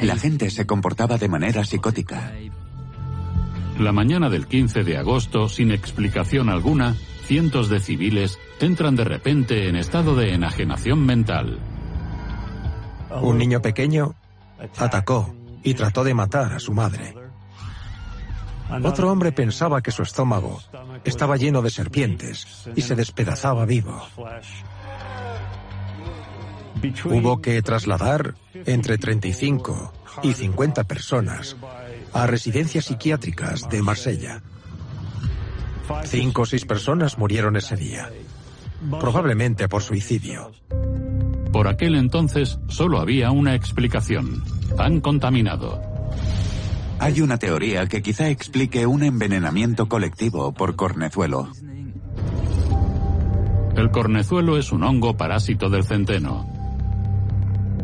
La 0.00 0.16
gente 0.16 0.48
se 0.48 0.66
comportaba 0.66 1.18
de 1.18 1.28
manera 1.28 1.62
psicótica. 1.64 2.32
La 3.78 3.92
mañana 3.92 4.30
del 4.30 4.46
15 4.46 4.84
de 4.84 4.96
agosto, 4.96 5.50
sin 5.50 5.72
explicación 5.72 6.48
alguna, 6.48 6.94
cientos 7.26 7.68
de 7.68 7.80
civiles 7.80 8.38
entran 8.62 8.96
de 8.96 9.04
repente 9.04 9.68
en 9.68 9.76
estado 9.76 10.14
de 10.14 10.34
enajenación 10.34 11.04
mental. 11.04 11.58
Un 13.20 13.38
niño 13.38 13.60
pequeño 13.60 14.14
atacó 14.78 15.34
y 15.62 15.74
trató 15.74 16.04
de 16.04 16.14
matar 16.14 16.52
a 16.52 16.58
su 16.58 16.72
madre. 16.72 17.14
Otro 18.82 19.10
hombre 19.10 19.32
pensaba 19.32 19.82
que 19.82 19.90
su 19.90 20.02
estómago 20.02 20.60
estaba 21.04 21.36
lleno 21.36 21.60
de 21.62 21.70
serpientes 21.70 22.68
y 22.74 22.80
se 22.82 22.96
despedazaba 22.96 23.66
vivo. 23.66 24.00
Hubo 27.04 27.40
que 27.40 27.60
trasladar 27.62 28.34
entre 28.54 28.98
35 28.98 29.92
y 30.22 30.32
50 30.32 30.84
personas 30.84 31.56
a 32.12 32.26
residencias 32.26 32.86
psiquiátricas 32.86 33.68
de 33.68 33.82
Marsella. 33.82 34.42
Cinco 36.04 36.42
o 36.42 36.46
seis 36.46 36.64
personas 36.64 37.18
murieron 37.18 37.56
ese 37.56 37.76
día, 37.76 38.10
probablemente 39.00 39.68
por 39.68 39.82
suicidio. 39.82 40.52
Por 41.52 41.68
aquel 41.68 41.94
entonces 41.96 42.58
solo 42.68 42.98
había 42.98 43.30
una 43.30 43.54
explicación, 43.54 44.42
pan 44.76 45.00
contaminado. 45.00 45.80
Hay 46.98 47.20
una 47.20 47.36
teoría 47.36 47.86
que 47.86 48.00
quizá 48.00 48.28
explique 48.28 48.86
un 48.86 49.02
envenenamiento 49.02 49.88
colectivo 49.88 50.54
por 50.54 50.76
cornezuelo. 50.76 51.48
El 53.76 53.90
cornezuelo 53.90 54.56
es 54.56 54.70
un 54.70 54.84
hongo 54.84 55.16
parásito 55.16 55.68
del 55.68 55.84
centeno. 55.84 56.46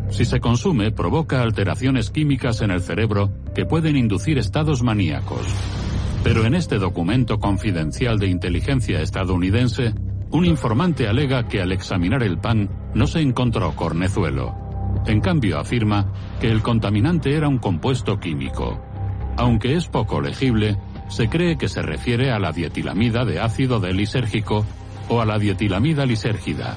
Si 0.09 0.25
se 0.25 0.39
consume, 0.39 0.91
provoca 0.91 1.41
alteraciones 1.41 2.09
químicas 2.09 2.61
en 2.61 2.71
el 2.71 2.81
cerebro 2.81 3.31
que 3.53 3.65
pueden 3.65 3.95
inducir 3.95 4.37
estados 4.37 4.81
maníacos. 4.81 5.45
Pero 6.23 6.45
en 6.45 6.55
este 6.55 6.77
documento 6.77 7.39
confidencial 7.39 8.19
de 8.19 8.27
inteligencia 8.27 9.01
estadounidense, 9.01 9.93
un 10.31 10.45
informante 10.45 11.07
alega 11.07 11.47
que 11.47 11.61
al 11.61 11.71
examinar 11.71 12.23
el 12.23 12.37
pan 12.37 12.69
no 12.93 13.07
se 13.07 13.21
encontró 13.21 13.75
cornezuelo. 13.75 14.55
En 15.05 15.21
cambio 15.21 15.59
afirma 15.59 16.11
que 16.39 16.49
el 16.49 16.61
contaminante 16.61 17.35
era 17.35 17.47
un 17.47 17.57
compuesto 17.57 18.19
químico. 18.19 18.79
Aunque 19.37 19.75
es 19.75 19.87
poco 19.87 20.21
legible, 20.21 20.77
se 21.07 21.29
cree 21.29 21.57
que 21.57 21.69
se 21.69 21.81
refiere 21.81 22.31
a 22.31 22.39
la 22.39 22.51
dietilamida 22.51 23.25
de 23.25 23.39
ácido 23.39 23.79
delisérgico 23.79 24.65
o 25.07 25.21
a 25.21 25.25
la 25.25 25.39
dietilamida 25.39 26.05
lisérgida, 26.05 26.75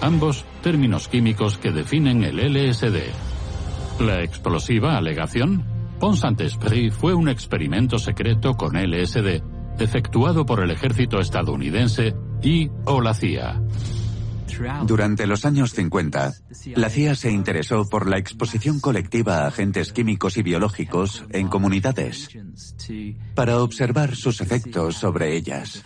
ambos 0.00 0.46
términos 0.62 1.08
químicos 1.08 1.58
que 1.58 1.72
definen 1.72 2.22
el 2.22 2.36
LSD. 2.38 2.96
La 4.00 4.22
explosiva 4.22 4.96
alegación 4.96 5.64
Pont 5.98 6.16
Saint-Esprit 6.16 6.92
fue 6.92 7.14
un 7.14 7.28
experimento 7.28 7.98
secreto 7.98 8.54
con 8.54 8.76
LSD 8.76 9.42
efectuado 9.78 10.46
por 10.46 10.62
el 10.62 10.70
ejército 10.70 11.20
estadounidense 11.20 12.14
o 12.84 13.00
la 13.00 13.12
CIA. 13.12 13.60
Durante 14.86 15.26
los 15.26 15.44
años 15.44 15.72
50, 15.72 16.32
la 16.76 16.88
CIA 16.88 17.14
se 17.16 17.32
interesó 17.32 17.88
por 17.88 18.08
la 18.08 18.18
exposición 18.18 18.78
colectiva 18.78 19.38
a 19.38 19.48
agentes 19.48 19.92
químicos 19.92 20.36
y 20.36 20.42
biológicos 20.42 21.24
en 21.30 21.48
comunidades 21.48 22.28
para 23.34 23.58
observar 23.58 24.14
sus 24.14 24.40
efectos 24.40 24.96
sobre 24.96 25.36
ellas. 25.36 25.84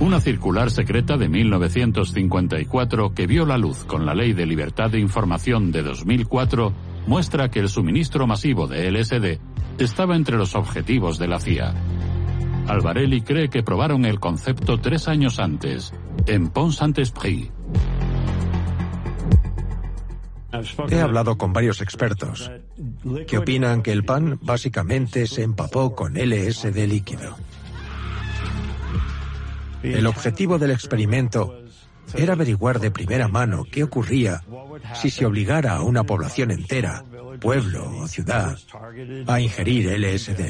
Una 0.00 0.20
circular 0.20 0.72
secreta 0.72 1.16
de 1.16 1.28
1954 1.28 3.14
que 3.14 3.26
vio 3.28 3.46
la 3.46 3.56
luz 3.56 3.84
con 3.84 4.04
la 4.04 4.14
Ley 4.14 4.32
de 4.32 4.46
Libertad 4.46 4.90
de 4.90 4.98
Información 4.98 5.70
de 5.70 5.82
2004 5.82 6.74
muestra 7.06 7.50
que 7.50 7.60
el 7.60 7.68
suministro 7.68 8.26
masivo 8.26 8.66
de 8.66 8.90
LSD 8.90 9.38
estaba 9.78 10.16
entre 10.16 10.36
los 10.36 10.56
objetivos 10.56 11.18
de 11.18 11.28
la 11.28 11.38
CIA. 11.38 11.74
Alvarelli 12.68 13.20
cree 13.22 13.48
que 13.50 13.62
probaron 13.62 14.04
el 14.04 14.20
concepto 14.20 14.80
tres 14.80 15.08
años 15.08 15.38
antes, 15.38 15.92
en 16.26 16.48
Pont 16.48 16.72
Saint-Esprit. 16.72 17.50
He 20.88 21.00
hablado 21.00 21.36
con 21.36 21.52
varios 21.52 21.80
expertos 21.80 22.50
que 23.26 23.38
opinan 23.38 23.82
que 23.82 23.92
el 23.92 24.04
pan 24.04 24.38
básicamente 24.40 25.26
se 25.26 25.42
empapó 25.42 25.94
con 25.94 26.14
LSD 26.14 26.86
líquido. 26.86 27.36
El 29.82 30.06
objetivo 30.06 30.58
del 30.58 30.70
experimento 30.70 31.58
era 32.14 32.34
averiguar 32.34 32.80
de 32.80 32.90
primera 32.90 33.28
mano 33.28 33.64
qué 33.70 33.82
ocurría 33.82 34.42
si 34.94 35.10
se 35.10 35.26
obligara 35.26 35.74
a 35.74 35.82
una 35.82 36.04
población 36.04 36.50
entera, 36.52 37.04
pueblo 37.40 37.98
o 37.98 38.08
ciudad, 38.08 38.58
a 39.26 39.40
ingerir 39.40 39.90
LSD. 39.98 40.40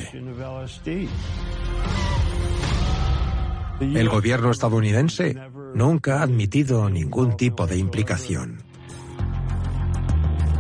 El 3.81 4.09
gobierno 4.09 4.51
estadounidense 4.51 5.37
nunca 5.75 6.21
ha 6.21 6.23
admitido 6.23 6.89
ningún 6.89 7.37
tipo 7.37 7.67
de 7.67 7.77
implicación. 7.77 8.63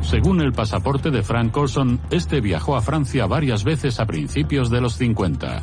Según 0.02 0.40
el 0.40 0.52
pasaporte 0.52 1.10
de 1.10 1.22
Frank 1.22 1.56
Olson, 1.56 2.00
este 2.10 2.40
viajó 2.40 2.76
a 2.76 2.82
Francia 2.82 3.26
varias 3.26 3.64
veces 3.64 4.00
a 4.00 4.06
principios 4.06 4.70
de 4.70 4.80
los 4.80 4.96
50. 4.96 5.62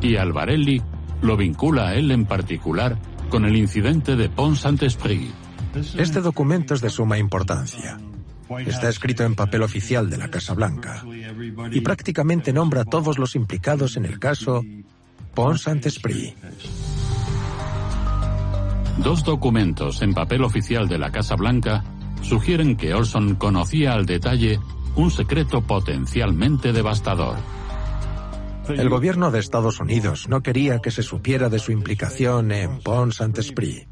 Y 0.00 0.16
Alvarelli 0.16 0.80
lo 1.20 1.36
vincula 1.36 1.88
a 1.88 1.94
él 1.94 2.10
en 2.12 2.24
particular 2.24 2.98
con 3.30 3.44
el 3.44 3.56
incidente 3.56 4.14
de 4.14 4.28
Pont 4.28 4.56
Saint-Esprit. 4.56 5.30
Este 5.98 6.20
documento 6.20 6.74
es 6.74 6.80
de 6.80 6.90
suma 6.90 7.18
importancia. 7.18 7.98
Está 8.66 8.88
escrito 8.88 9.24
en 9.24 9.34
papel 9.34 9.62
oficial 9.62 10.08
de 10.10 10.16
la 10.16 10.28
Casa 10.28 10.54
Blanca 10.54 11.04
y 11.70 11.80
prácticamente 11.80 12.52
nombra 12.52 12.82
a 12.82 12.84
todos 12.84 13.18
los 13.18 13.34
implicados 13.34 13.96
en 13.96 14.04
el 14.04 14.18
caso 14.18 14.62
Pont 15.34 15.58
Saint-Esprit. 15.58 16.34
Dos 18.98 19.24
documentos 19.24 20.02
en 20.02 20.14
papel 20.14 20.44
oficial 20.44 20.88
de 20.88 20.98
la 20.98 21.10
Casa 21.10 21.34
Blanca 21.34 21.84
sugieren 22.22 22.76
que 22.76 22.94
Olson 22.94 23.34
conocía 23.34 23.92
al 23.92 24.06
detalle 24.06 24.60
un 24.96 25.10
secreto 25.10 25.62
potencialmente 25.62 26.72
devastador. 26.72 27.36
El 28.68 28.88
gobierno 28.88 29.30
de 29.30 29.40
Estados 29.40 29.80
Unidos 29.80 30.28
no 30.28 30.42
quería 30.42 30.78
que 30.78 30.90
se 30.90 31.02
supiera 31.02 31.48
de 31.48 31.58
su 31.58 31.72
implicación 31.72 32.50
en 32.50 32.80
Pont 32.80 33.12
Saint-Esprit, 33.12 33.86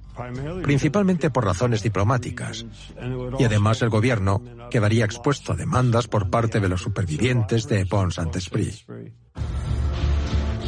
principalmente 0.62 1.30
por 1.30 1.44
razones 1.44 1.82
diplomáticas. 1.82 2.66
Y 3.38 3.44
además 3.44 3.82
el 3.82 3.90
gobierno 3.90 4.42
quedaría 4.70 5.04
expuesto 5.04 5.52
a 5.52 5.56
demandas 5.56 6.08
por 6.08 6.30
parte 6.30 6.60
de 6.60 6.68
los 6.68 6.82
supervivientes 6.82 7.68
de 7.68 7.86
Pont 7.86 8.12
Saint-Esprit. 8.12 8.74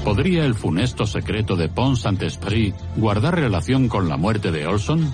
¿Podría 0.04 0.44
el 0.44 0.54
funesto 0.54 1.06
secreto 1.06 1.56
de 1.56 1.68
Pont 1.68 1.96
Saint-Esprit 1.96 2.74
guardar 2.96 3.36
relación 3.36 3.88
con 3.88 4.08
la 4.08 4.16
muerte 4.16 4.50
de 4.50 4.66
Olson? 4.66 5.12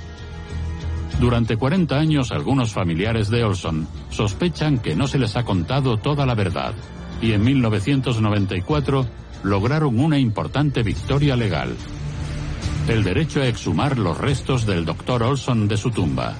Durante 1.20 1.56
40 1.56 1.96
años 1.96 2.32
algunos 2.32 2.72
familiares 2.72 3.28
de 3.28 3.44
Olson 3.44 3.86
sospechan 4.10 4.78
que 4.78 4.96
no 4.96 5.06
se 5.06 5.18
les 5.18 5.36
ha 5.36 5.44
contado 5.44 5.98
toda 5.98 6.24
la 6.26 6.34
verdad 6.34 6.74
y 7.20 7.32
en 7.32 7.44
1994 7.44 9.06
lograron 9.42 10.00
una 10.00 10.18
importante 10.18 10.82
victoria 10.82 11.36
legal. 11.36 11.76
El 12.88 13.04
derecho 13.04 13.40
a 13.40 13.46
exhumar 13.46 13.98
los 13.98 14.18
restos 14.18 14.66
del 14.66 14.84
Dr. 14.84 15.22
Olson 15.22 15.68
de 15.68 15.76
su 15.76 15.90
tumba. 15.90 16.36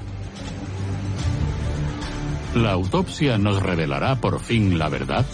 ¿La 2.55 2.73
autopsia 2.73 3.39
nos 3.39 3.63
revelará 3.63 4.17
por 4.17 4.41
fin 4.41 4.79
la 4.79 4.89
verdad? 4.89 5.25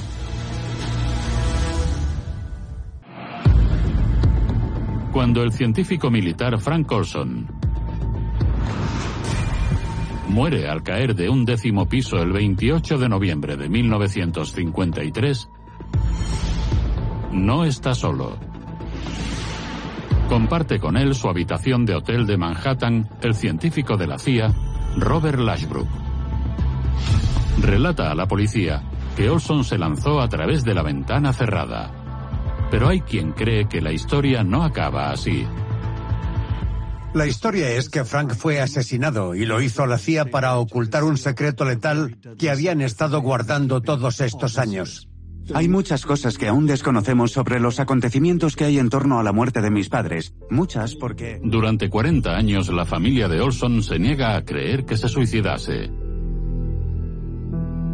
Cuando 5.13 5.43
el 5.43 5.53
científico 5.53 6.11
militar 6.11 6.61
Frank 6.61 6.93
Olson 6.93 7.47
muere 10.29 10.69
al 10.69 10.83
caer 10.83 11.15
de 11.15 11.31
un 11.31 11.47
décimo 11.47 11.89
piso 11.89 12.19
el 12.19 12.33
28 12.33 12.99
de 12.99 13.09
noviembre 13.09 13.57
de 13.57 13.71
1953, 13.71 15.49
no 17.33 17.65
está 17.65 17.95
solo. 17.95 18.56
Comparte 20.29 20.81
con 20.81 20.97
él 20.97 21.15
su 21.15 21.29
habitación 21.29 21.87
de 21.87 21.95
hotel 21.95 22.27
de 22.27 22.37
Manhattan 22.37 23.09
el 23.23 23.35
científico 23.35 23.97
de 23.97 24.09
la 24.09 24.19
CIA, 24.19 24.53
Robert 24.97 25.39
Lashbrook. 25.39 25.89
Relata 27.63 28.11
a 28.11 28.15
la 28.15 28.27
policía 28.27 28.83
que 29.17 29.31
Olson 29.31 29.65
se 29.65 29.79
lanzó 29.79 30.21
a 30.21 30.29
través 30.29 30.65
de 30.65 30.75
la 30.75 30.83
ventana 30.83 31.33
cerrada. 31.33 31.91
Pero 32.71 32.89
hay 32.89 33.01
quien 33.01 33.33
cree 33.33 33.69
que 33.69 33.81
la 33.81 33.93
historia 33.93 34.43
no 34.43 34.65
acaba 34.65 35.11
así. 35.11 35.47
La 37.15 37.27
historia 37.27 37.71
es 37.71 37.89
que 37.89 38.05
Frank 38.05 38.35
fue 38.35 38.61
asesinado 38.61 39.35
y 39.35 39.47
lo 39.47 39.63
hizo 39.63 39.87
la 39.87 39.97
CIA 39.97 40.27
para 40.27 40.57
ocultar 40.59 41.03
un 41.03 41.17
secreto 41.17 41.65
letal 41.65 42.19
que 42.39 42.51
habían 42.51 42.83
estado 42.83 43.23
guardando 43.23 43.81
todos 43.81 44.21
estos 44.21 44.59
años. 44.59 45.06
Hay 45.55 45.69
muchas 45.69 46.05
cosas 46.05 46.39
que 46.39 46.49
aún 46.49 46.67
desconocemos 46.67 47.33
sobre 47.33 47.61
los 47.61 47.79
acontecimientos 47.79 48.57
que 48.57 48.65
hay 48.65 48.79
en 48.79 48.91
torno 48.91 49.19
a 49.19 49.23
la 49.23 49.33
muerte 49.33 49.61
de 49.61 49.71
mis 49.71 49.89
padres. 49.89 50.35
Muchas 50.51 50.95
porque... 50.97 51.41
Durante 51.43 51.89
40 51.89 52.37
años 52.37 52.69
la 52.69 52.85
familia 52.85 53.29
de 53.29 53.41
Olson 53.41 53.83
se 53.83 53.99
niega 53.99 54.37
a 54.37 54.45
creer 54.45 54.85
que 54.85 54.97
se 54.97 55.09
suicidase. 55.09 55.91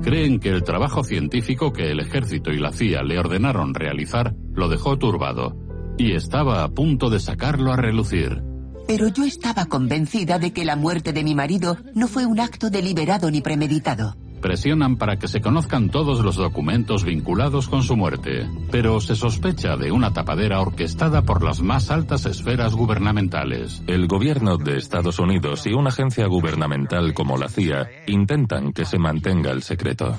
Creen 0.03 0.41
que 0.41 0.49
el 0.49 0.65
trabajo 0.65 1.05
científico 1.05 1.73
que 1.73 1.91
el 1.91 2.01
ejército 2.01 2.51
y 2.51 2.59
la 2.59 2.73
CIA 2.73 3.03
le 3.03 3.19
ordenaron 3.19 3.75
realizar 3.75 4.35
lo 4.53 4.69
dejó 4.69 4.99
turbado 4.99 5.57
y 5.99 6.12
estaba 6.12 6.65
a 6.65 6.69
punto 6.69 7.11
de 7.11 7.21
sacarlo 7.21 7.73
a 7.73 7.77
relucir. 7.77 8.43
Pero 8.88 9.09
yo 9.09 9.25
estaba 9.25 9.67
convencida 9.67 10.38
de 10.38 10.53
que 10.53 10.65
la 10.65 10.75
muerte 10.75 11.12
de 11.12 11.23
mi 11.23 11.35
marido 11.35 11.77
no 11.95 12.09
fue 12.09 12.27
un 12.27 12.41
acto 12.41 12.71
deliberado 12.71 13.31
ni 13.31 13.41
premeditado. 13.41 14.17
Presionan 14.42 14.96
para 14.96 15.18
que 15.18 15.28
se 15.28 15.40
conozcan 15.40 15.88
todos 15.88 16.18
los 16.18 16.35
documentos 16.35 17.05
vinculados 17.05 17.68
con 17.68 17.85
su 17.85 17.96
muerte, 17.96 18.50
pero 18.72 19.00
se 19.00 19.14
sospecha 19.14 19.76
de 19.76 19.92
una 19.92 20.12
tapadera 20.12 20.61
orquestada 20.61 21.22
por 21.22 21.44
las 21.44 21.62
más 21.62 21.92
altas 21.92 22.26
esferas 22.26 22.74
gubernamentales. 22.74 23.85
El 23.87 24.09
gobierno 24.09 24.59
de 24.59 24.78
Estados 24.78 25.20
Unidos 25.20 25.64
y 25.68 25.74
una 25.74 25.90
agencia 25.90 26.26
gubernamental 26.26 27.14
como 27.14 27.38
la 27.38 27.48
CIA 27.48 27.88
intentan 28.09 28.72
que 28.72 28.85
se 28.85 28.98
mantenga 28.98 29.52
el 29.52 29.62
secreto. 29.62 30.16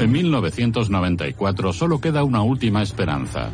En 0.00 0.10
1994 0.10 1.72
solo 1.74 2.00
queda 2.00 2.24
una 2.24 2.40
última 2.40 2.80
esperanza. 2.80 3.50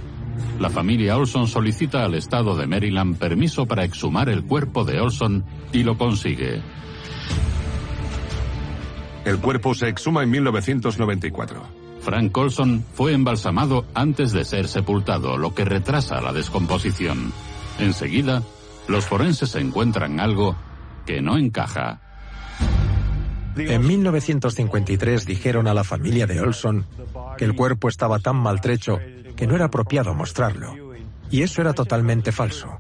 La 0.61 0.71
familia 0.71 1.17
Olson 1.17 1.49
solicita 1.49 2.05
al 2.05 2.15
estado 2.15 2.55
de 2.55 2.69
Maryland 2.69 3.19
permiso 3.19 3.67
para 3.67 3.83
exhumar 3.83 4.29
el 4.29 4.45
cuerpo 4.45 4.85
de 4.85 5.01
Olson 5.01 5.45
y 5.73 5.83
lo 5.83 5.99
consigue. 5.99 6.63
El 9.25 9.39
cuerpo 9.39 9.75
se 9.75 9.89
exhuma 9.89 10.23
en 10.23 10.31
1994. 10.31 11.63
Frank 12.01 12.37
Olson 12.37 12.85
fue 12.93 13.15
embalsamado 13.15 13.87
antes 13.95 14.33
de 14.33 14.45
ser 14.45 14.69
sepultado, 14.69 15.39
lo 15.39 15.55
que 15.55 15.65
retrasa 15.65 16.21
la 16.21 16.33
descomposición. 16.33 17.33
Enseguida, 17.79 18.43
los 18.89 19.07
forenses 19.07 19.55
encuentran 19.55 20.21
algo 20.21 20.55
que 21.07 21.23
no 21.23 21.39
encaja. 21.39 22.01
En 23.57 23.87
1953 23.87 25.25
dijeron 25.25 25.69
a 25.69 25.75
la 25.75 25.85
familia 25.85 26.27
de 26.27 26.41
Olson 26.41 26.85
que 27.39 27.45
el 27.45 27.55
cuerpo 27.55 27.89
estaba 27.89 28.19
tan 28.19 28.37
maltrecho 28.37 28.99
que 29.37 29.47
no 29.47 29.55
era 29.55 29.67
apropiado 29.67 30.13
mostrarlo. 30.13 30.75
Y 31.31 31.43
eso 31.43 31.63
era 31.63 31.73
totalmente 31.73 32.33
falso. 32.33 32.79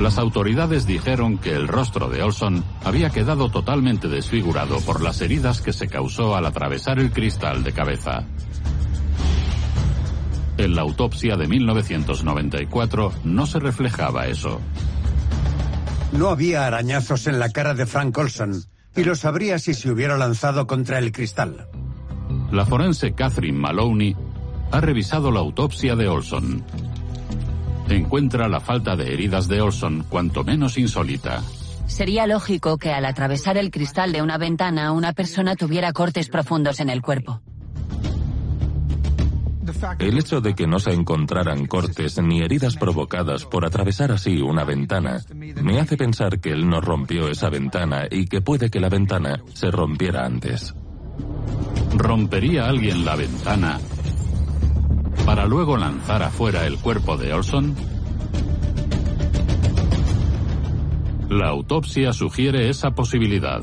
Las 0.00 0.16
autoridades 0.16 0.86
dijeron 0.86 1.38
que 1.38 1.54
el 1.54 1.66
rostro 1.66 2.08
de 2.08 2.22
Olson 2.22 2.64
había 2.84 3.10
quedado 3.10 3.50
totalmente 3.50 4.06
desfigurado 4.06 4.78
por 4.80 5.02
las 5.02 5.20
heridas 5.20 5.60
que 5.60 5.72
se 5.72 5.88
causó 5.88 6.36
al 6.36 6.46
atravesar 6.46 7.00
el 7.00 7.10
cristal 7.10 7.64
de 7.64 7.72
cabeza. 7.72 8.24
En 10.56 10.76
la 10.76 10.82
autopsia 10.82 11.36
de 11.36 11.48
1994 11.48 13.12
no 13.24 13.46
se 13.46 13.58
reflejaba 13.58 14.26
eso. 14.26 14.60
No 16.12 16.28
había 16.28 16.66
arañazos 16.66 17.26
en 17.26 17.40
la 17.40 17.50
cara 17.50 17.74
de 17.74 17.86
Frank 17.86 18.16
Olson 18.16 18.62
y 18.94 19.02
lo 19.02 19.16
sabría 19.16 19.58
si 19.58 19.74
se 19.74 19.90
hubiera 19.90 20.16
lanzado 20.16 20.68
contra 20.68 20.98
el 20.98 21.10
cristal. 21.10 21.68
La 22.52 22.64
forense 22.64 23.14
Catherine 23.14 23.58
Maloney 23.58 24.16
ha 24.70 24.80
revisado 24.80 25.32
la 25.32 25.40
autopsia 25.40 25.96
de 25.96 26.08
Olson 26.08 26.64
encuentra 27.96 28.48
la 28.48 28.60
falta 28.60 28.96
de 28.96 29.12
heridas 29.12 29.48
de 29.48 29.60
Olson 29.60 30.04
cuanto 30.08 30.44
menos 30.44 30.78
insólita. 30.78 31.42
Sería 31.86 32.26
lógico 32.26 32.76
que 32.76 32.92
al 32.92 33.06
atravesar 33.06 33.56
el 33.56 33.70
cristal 33.70 34.12
de 34.12 34.22
una 34.22 34.36
ventana 34.36 34.92
una 34.92 35.12
persona 35.12 35.56
tuviera 35.56 35.92
cortes 35.92 36.28
profundos 36.28 36.80
en 36.80 36.90
el 36.90 37.00
cuerpo. 37.00 37.40
El 39.98 40.18
hecho 40.18 40.40
de 40.40 40.54
que 40.54 40.66
no 40.66 40.78
se 40.78 40.92
encontraran 40.92 41.66
cortes 41.66 42.20
ni 42.20 42.40
heridas 42.40 42.76
provocadas 42.76 43.44
por 43.44 43.64
atravesar 43.64 44.12
así 44.12 44.40
una 44.40 44.64
ventana 44.64 45.20
me 45.62 45.78
hace 45.78 45.96
pensar 45.96 46.40
que 46.40 46.50
él 46.50 46.68
no 46.68 46.80
rompió 46.80 47.28
esa 47.28 47.48
ventana 47.50 48.06
y 48.10 48.26
que 48.26 48.40
puede 48.40 48.70
que 48.70 48.80
la 48.80 48.88
ventana 48.88 49.42
se 49.54 49.70
rompiera 49.70 50.24
antes. 50.24 50.74
¿Rompería 51.94 52.66
alguien 52.68 53.04
la 53.04 53.16
ventana 53.16 53.78
para 55.28 55.44
luego 55.44 55.76
lanzar 55.76 56.22
afuera 56.22 56.64
el 56.64 56.78
cuerpo 56.78 57.18
de 57.18 57.34
Olson? 57.34 57.76
La 61.28 61.48
autopsia 61.48 62.14
sugiere 62.14 62.70
esa 62.70 62.92
posibilidad. 62.92 63.60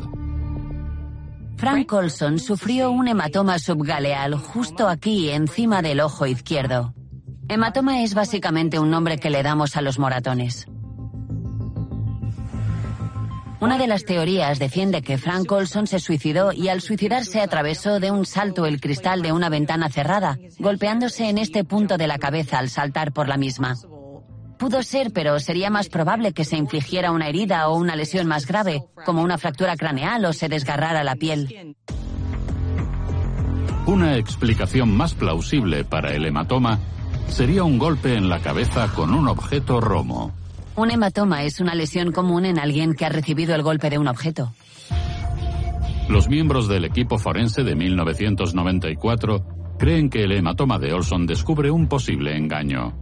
Frank 1.58 1.92
Olson 1.92 2.38
sufrió 2.38 2.92
un 2.92 3.08
hematoma 3.08 3.58
subgaleal 3.58 4.36
justo 4.36 4.88
aquí, 4.88 5.32
encima 5.32 5.82
del 5.82 6.02
ojo 6.02 6.28
izquierdo. 6.28 6.94
Hematoma 7.50 8.04
es 8.04 8.14
básicamente 8.14 8.78
un 8.78 8.92
nombre 8.92 9.18
que 9.18 9.32
le 9.32 9.42
damos 9.42 9.76
a 9.76 9.82
los 9.82 9.98
moratones. 9.98 10.68
Una 13.62 13.78
de 13.78 13.88
las 13.88 14.04
teorías 14.04 14.60
defiende 14.60 15.02
que 15.02 15.18
Frank 15.18 15.50
Olson 15.52 15.88
se 15.88 16.00
suicidó 16.00 16.52
y 16.52 16.68
al 16.68 16.82
suicidarse 16.82 17.42
atravesó 17.42 18.00
de 18.00 18.12
un 18.12 18.26
salto 18.26 18.66
el 18.66 18.82
cristal 18.82 19.22
de 19.22 19.32
una 19.32 19.50
ventana 19.50 19.90
cerrada, 19.90 20.38
golpeándose 20.60 21.30
en 21.30 21.38
este 21.38 21.64
punto 21.64 21.98
de 21.98 22.08
la 22.08 22.18
cabeza 22.18 22.60
al 22.60 22.70
saltar 22.70 23.14
por 23.14 23.30
la 23.30 23.38
misma. 23.38 23.76
Pudo 24.58 24.84
ser, 24.84 25.12
pero 25.14 25.40
sería 25.40 25.70
más 25.70 25.90
probable 25.90 26.34
que 26.34 26.46
se 26.46 26.58
infligiera 26.58 27.12
una 27.12 27.28
herida 27.28 27.68
o 27.70 27.78
una 27.78 27.96
lesión 27.96 28.28
más 28.28 28.46
grave, 28.46 28.84
como 29.06 29.22
una 29.22 29.38
fractura 29.38 29.76
craneal 29.78 30.26
o 30.26 30.34
se 30.34 30.50
desgarrara 30.50 31.04
la 31.04 31.16
piel. 31.16 31.76
Una 33.86 34.18
explicación 34.18 34.96
más 34.96 35.14
plausible 35.14 35.84
para 35.86 36.14
el 36.14 36.26
hematoma 36.26 36.80
sería 37.28 37.64
un 37.64 37.78
golpe 37.78 38.16
en 38.16 38.30
la 38.30 38.40
cabeza 38.40 38.88
con 38.94 39.14
un 39.14 39.28
objeto 39.28 39.80
romo. 39.80 40.34
Un 40.78 40.92
hematoma 40.92 41.44
es 41.44 41.62
una 41.62 41.74
lesión 41.74 42.12
común 42.12 42.46
en 42.46 42.60
alguien 42.60 42.96
que 42.96 43.06
ha 43.06 43.10
recibido 43.10 43.56
el 43.56 43.64
golpe 43.64 43.90
de 43.90 43.98
un 43.98 44.10
objeto. 44.10 44.54
Los 46.10 46.28
miembros 46.28 46.68
del 46.68 46.84
equipo 46.84 47.18
forense 47.18 47.64
de 47.64 47.76
1994 47.76 49.76
creen 49.80 50.10
que 50.10 50.24
el 50.24 50.34
hematoma 50.34 50.78
de 50.78 50.94
Olson 50.94 51.26
descubre 51.26 51.72
un 51.72 51.88
posible 51.88 52.36
engaño. 52.36 52.94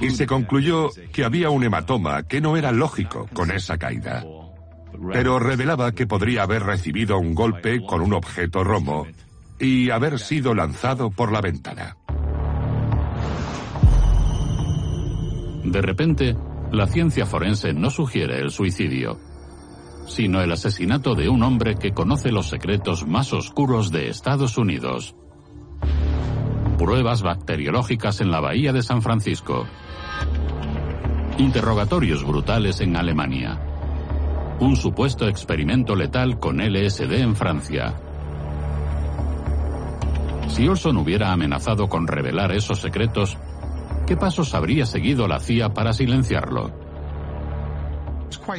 Y 0.00 0.10
se 0.10 0.26
concluyó 0.26 0.90
que 1.12 1.24
había 1.24 1.50
un 1.50 1.64
hematoma 1.64 2.22
que 2.24 2.40
no 2.40 2.56
era 2.56 2.72
lógico 2.72 3.26
con 3.32 3.50
esa 3.50 3.78
caída. 3.78 4.24
Pero 5.12 5.38
revelaba 5.38 5.92
que 5.92 6.06
podría 6.06 6.42
haber 6.42 6.62
recibido 6.62 7.18
un 7.18 7.34
golpe 7.34 7.80
con 7.84 8.02
un 8.02 8.12
objeto 8.12 8.62
romo 8.62 9.06
y 9.58 9.90
haber 9.90 10.18
sido 10.18 10.54
lanzado 10.54 11.10
por 11.10 11.32
la 11.32 11.40
ventana. 11.40 11.96
De 15.64 15.82
repente, 15.82 16.36
la 16.72 16.86
ciencia 16.86 17.26
forense 17.26 17.72
no 17.72 17.90
sugiere 17.90 18.38
el 18.38 18.50
suicidio, 18.50 19.18
sino 20.06 20.40
el 20.40 20.52
asesinato 20.52 21.14
de 21.14 21.28
un 21.28 21.42
hombre 21.42 21.74
que 21.74 21.92
conoce 21.92 22.30
los 22.30 22.48
secretos 22.48 23.06
más 23.06 23.32
oscuros 23.32 23.90
de 23.90 24.08
Estados 24.08 24.56
Unidos. 24.56 25.16
Pruebas 26.78 27.22
bacteriológicas 27.22 28.20
en 28.20 28.30
la 28.30 28.40
bahía 28.40 28.72
de 28.72 28.82
San 28.82 29.02
Francisco. 29.02 29.66
Interrogatorios 31.38 32.24
brutales 32.24 32.80
en 32.80 32.96
Alemania. 32.96 33.60
Un 34.60 34.76
supuesto 34.76 35.26
experimento 35.26 35.96
letal 35.96 36.38
con 36.38 36.58
LSD 36.58 37.12
en 37.14 37.34
Francia. 37.34 37.94
Si 40.48 40.68
Olson 40.68 40.96
hubiera 40.98 41.32
amenazado 41.32 41.88
con 41.88 42.06
revelar 42.06 42.52
esos 42.52 42.80
secretos, 42.80 43.38
¿Qué 44.10 44.16
pasos 44.16 44.54
habría 44.54 44.86
seguido 44.86 45.28
la 45.28 45.38
CIA 45.38 45.68
para 45.68 45.92
silenciarlo? 45.92 46.72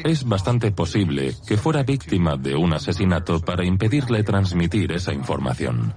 Es 0.05 0.23
bastante 0.23 0.71
posible 0.71 1.35
que 1.45 1.57
fuera 1.57 1.83
víctima 1.83 2.37
de 2.37 2.55
un 2.55 2.71
asesinato 2.71 3.41
para 3.41 3.65
impedirle 3.65 4.23
transmitir 4.23 4.93
esa 4.93 5.13
información. 5.13 5.93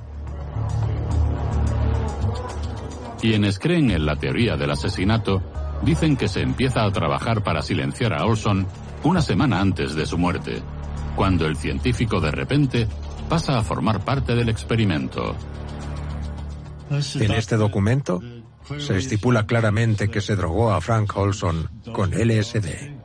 Quienes 3.21 3.61
creen 3.61 3.93
en 3.93 4.05
la 4.05 4.17
teoría 4.17 4.57
del 4.57 4.73
asesinato 4.73 5.41
dicen 5.83 6.17
que 6.17 6.27
se 6.27 6.41
empieza 6.41 6.85
a 6.85 6.91
trabajar 6.91 7.45
para 7.45 7.63
silenciar 7.63 8.13
a 8.13 8.27
Olson 8.27 8.67
una 9.05 9.23
semana 9.23 9.61
antes 9.61 9.95
de 9.95 10.05
su 10.05 10.19
muerte, 10.19 10.63
cuando 11.15 11.47
el 11.47 11.57
científico 11.57 12.21
de 12.21 12.33
repente 12.33 12.89
pasa 13.29 13.57
a 13.57 13.63
formar 13.63 14.05
parte 14.05 14.35
del 14.35 14.49
experimento. 14.49 15.37
En 16.91 17.31
este 17.31 17.57
documento 17.57 18.21
se 18.79 18.97
estipula 18.97 19.47
claramente 19.47 20.09
que 20.09 20.21
se 20.21 20.37
drogó 20.37 20.73
a 20.73 20.81
Frank 20.81 21.17
Olson 21.17 21.71
con 21.93 22.11
LSD. 22.11 23.05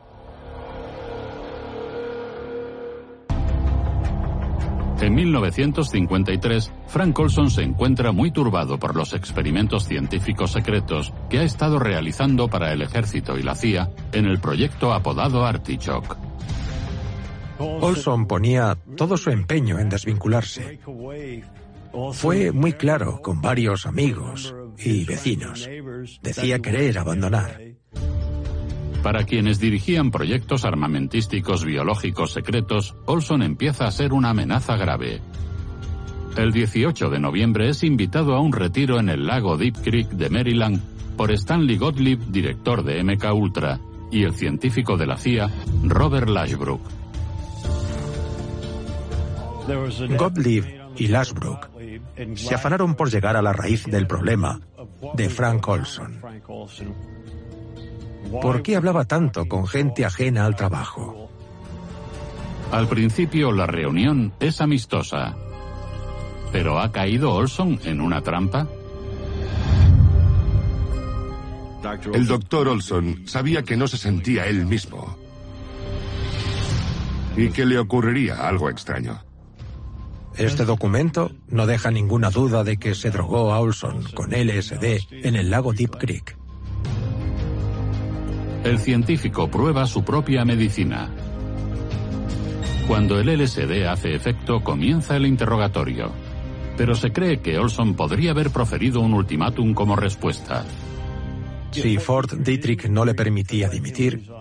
En 5.01 5.15
1953, 5.15 6.73
Frank 6.87 7.17
Olson 7.17 7.49
se 7.49 7.61
encuentra 7.61 8.11
muy 8.11 8.31
turbado 8.31 8.77
por 8.77 8.97
los 8.97 9.13
experimentos 9.13 9.85
científicos 9.85 10.51
secretos 10.51 11.13
que 11.29 11.39
ha 11.39 11.43
estado 11.43 11.79
realizando 11.79 12.49
para 12.49 12.73
el 12.73 12.81
ejército 12.81 13.37
y 13.37 13.43
la 13.43 13.55
CIA 13.55 13.89
en 14.11 14.25
el 14.25 14.39
proyecto 14.39 14.91
apodado 14.91 15.45
Artichoke. 15.45 16.17
Olson 17.59 18.25
ponía 18.25 18.77
todo 18.97 19.15
su 19.15 19.29
empeño 19.29 19.79
en 19.79 19.89
desvincularse. 19.89 20.79
Fue 22.13 22.51
muy 22.51 22.73
claro 22.73 23.21
con 23.21 23.41
varios 23.41 23.85
amigos 23.85 24.53
y 24.77 25.05
vecinos. 25.05 25.67
Decía 26.21 26.59
querer 26.59 26.97
abandonar. 26.97 27.61
Para 29.03 29.23
quienes 29.23 29.59
dirigían 29.59 30.11
proyectos 30.11 30.65
armamentísticos 30.65 31.63
biológicos 31.63 32.33
secretos, 32.33 32.95
Olson 33.05 33.43
empieza 33.43 33.87
a 33.87 33.91
ser 33.91 34.11
una 34.11 34.31
amenaza 34.31 34.75
grave. 34.75 35.21
El 36.37 36.51
18 36.51 37.09
de 37.09 37.19
noviembre 37.19 37.69
es 37.69 37.83
invitado 37.83 38.35
a 38.35 38.41
un 38.41 38.51
retiro 38.51 38.99
en 38.99 39.09
el 39.09 39.25
lago 39.25 39.57
Deep 39.57 39.77
Creek 39.83 40.09
de 40.09 40.29
Maryland 40.29 40.81
por 41.15 41.31
Stanley 41.31 41.77
Gottlieb, 41.77 42.19
director 42.29 42.83
de 42.83 43.03
MK 43.03 43.33
Ultra, 43.33 43.79
y 44.11 44.23
el 44.23 44.35
científico 44.35 44.97
de 44.97 45.07
la 45.07 45.17
CIA, 45.17 45.49
Robert 45.83 46.29
Lashbrook. 46.29 46.81
Gottlieb 50.17 50.65
y 50.97 51.07
Lashbrook 51.07 51.69
se 52.35 52.55
afanaron 52.55 52.95
por 52.95 53.09
llegar 53.09 53.35
a 53.35 53.41
la 53.41 53.53
raíz 53.53 53.85
del 53.85 54.07
problema 54.07 54.59
de 55.13 55.29
Frank 55.29 55.67
Olson. 55.67 56.21
¿Por 58.41 58.61
qué 58.61 58.75
hablaba 58.75 59.05
tanto 59.05 59.45
con 59.47 59.65
gente 59.67 60.05
ajena 60.05 60.45
al 60.45 60.55
trabajo? 60.55 61.29
Al 62.71 62.87
principio 62.87 63.51
la 63.51 63.65
reunión 63.65 64.33
es 64.39 64.61
amistosa. 64.61 65.35
¿Pero 66.51 66.79
ha 66.79 66.91
caído 66.91 67.33
Olson 67.33 67.79
en 67.83 68.01
una 68.01 68.21
trampa? 68.21 68.67
El 72.13 72.27
doctor 72.27 72.67
Olson 72.67 73.27
sabía 73.27 73.63
que 73.63 73.77
no 73.77 73.87
se 73.87 73.97
sentía 73.97 74.45
él 74.47 74.65
mismo 74.65 75.17
y 77.37 77.49
que 77.49 77.65
le 77.65 77.79
ocurriría 77.79 78.47
algo 78.47 78.69
extraño. 78.69 79.28
Este 80.39 80.63
documento 80.63 81.33
no 81.49 81.67
deja 81.67 81.91
ninguna 81.91 82.29
duda 82.29 82.63
de 82.63 82.77
que 82.77 82.95
se 82.95 83.11
drogó 83.11 83.51
a 83.51 83.59
Olson 83.59 84.03
con 84.13 84.31
LSD 84.31 84.99
en 85.11 85.35
el 85.35 85.49
lago 85.49 85.73
Deep 85.73 85.97
Creek. 85.97 86.37
El 88.63 88.79
científico 88.79 89.51
prueba 89.51 89.85
su 89.85 90.05
propia 90.05 90.45
medicina. 90.45 91.09
Cuando 92.87 93.19
el 93.19 93.27
LSD 93.37 93.85
hace 93.85 94.15
efecto, 94.15 94.63
comienza 94.63 95.17
el 95.17 95.25
interrogatorio. 95.25 96.13
Pero 96.77 96.95
se 96.95 97.11
cree 97.11 97.41
que 97.41 97.57
Olson 97.57 97.95
podría 97.95 98.31
haber 98.31 98.49
proferido 98.51 99.01
un 99.01 99.13
ultimátum 99.13 99.73
como 99.73 99.97
respuesta. 99.97 100.63
Si 101.71 101.97
Ford 101.97 102.39
Dietrich 102.39 102.87
no 102.87 103.03
le 103.03 103.13
permitía 103.13 103.67
dimitir, 103.67 104.31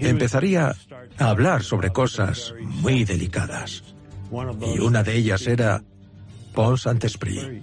empezaría 0.00 0.74
a 1.16 1.28
hablar 1.28 1.62
sobre 1.62 1.90
cosas 1.90 2.52
muy 2.60 3.04
delicadas. 3.04 3.93
Y 4.30 4.78
una 4.78 5.02
de 5.02 5.16
ellas 5.16 5.46
era 5.46 5.82
Pons 6.54 6.82
Saint-Esprit. 6.82 7.62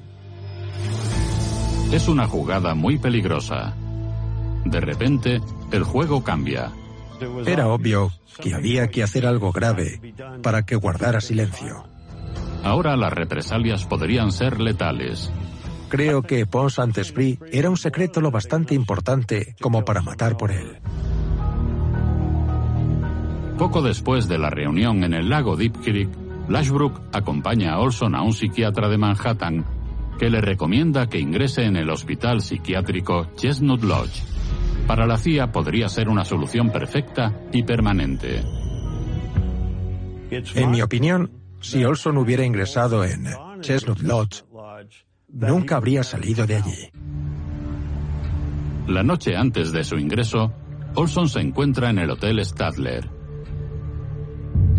Es 1.91 2.07
una 2.07 2.27
jugada 2.27 2.73
muy 2.73 2.97
peligrosa. 2.97 3.75
De 4.65 4.79
repente, 4.79 5.41
el 5.71 5.83
juego 5.83 6.23
cambia. 6.23 6.71
Era 7.45 7.67
obvio 7.67 8.11
que 8.41 8.53
había 8.53 8.87
que 8.87 9.03
hacer 9.03 9.25
algo 9.25 9.51
grave 9.51 10.13
para 10.41 10.63
que 10.63 10.75
guardara 10.75 11.21
silencio. 11.21 11.83
Ahora 12.63 12.95
las 12.95 13.11
represalias 13.11 13.85
podrían 13.85 14.31
ser 14.31 14.59
letales. 14.59 15.31
Creo 15.89 16.21
que 16.21 16.45
Pons 16.45 16.75
Saint-Esprit 16.75 17.41
era 17.51 17.69
un 17.69 17.77
secreto 17.77 18.21
lo 18.21 18.31
bastante 18.31 18.73
importante 18.73 19.55
como 19.59 19.83
para 19.83 20.01
matar 20.01 20.37
por 20.37 20.51
él. 20.51 20.79
Poco 23.57 23.81
después 23.81 24.27
de 24.27 24.37
la 24.37 24.49
reunión 24.49 25.03
en 25.03 25.13
el 25.13 25.29
lago 25.29 25.57
Deep 25.57 25.81
Creek, 25.83 26.09
Lashbrook 26.51 27.01
acompaña 27.13 27.73
a 27.73 27.79
Olson 27.79 28.15
a 28.15 28.21
un 28.21 28.33
psiquiatra 28.33 28.89
de 28.89 28.97
Manhattan 28.97 29.65
que 30.19 30.29
le 30.29 30.41
recomienda 30.41 31.07
que 31.07 31.19
ingrese 31.19 31.63
en 31.63 31.75
el 31.75 31.89
hospital 31.89 32.41
psiquiátrico 32.41 33.27
Chestnut 33.35 33.81
Lodge. 33.83 34.21
Para 34.85 35.07
la 35.07 35.17
CIA 35.17 35.51
podría 35.51 35.89
ser 35.89 36.09
una 36.09 36.25
solución 36.25 36.69
perfecta 36.69 37.33
y 37.51 37.63
permanente. 37.63 38.43
En 40.55 40.71
mi 40.71 40.81
opinión, 40.81 41.31
si 41.59 41.83
Olson 41.83 42.17
hubiera 42.17 42.45
ingresado 42.45 43.03
en 43.03 43.25
Chestnut 43.61 43.99
Lodge, 44.01 44.43
nunca 45.29 45.77
habría 45.77 46.03
salido 46.03 46.45
de 46.45 46.55
allí. 46.55 46.91
La 48.87 49.03
noche 49.03 49.35
antes 49.35 49.71
de 49.71 49.83
su 49.83 49.95
ingreso, 49.95 50.53
Olson 50.95 51.29
se 51.29 51.39
encuentra 51.39 51.89
en 51.89 51.99
el 51.99 52.09
Hotel 52.09 52.43
Stadler. 52.43 53.20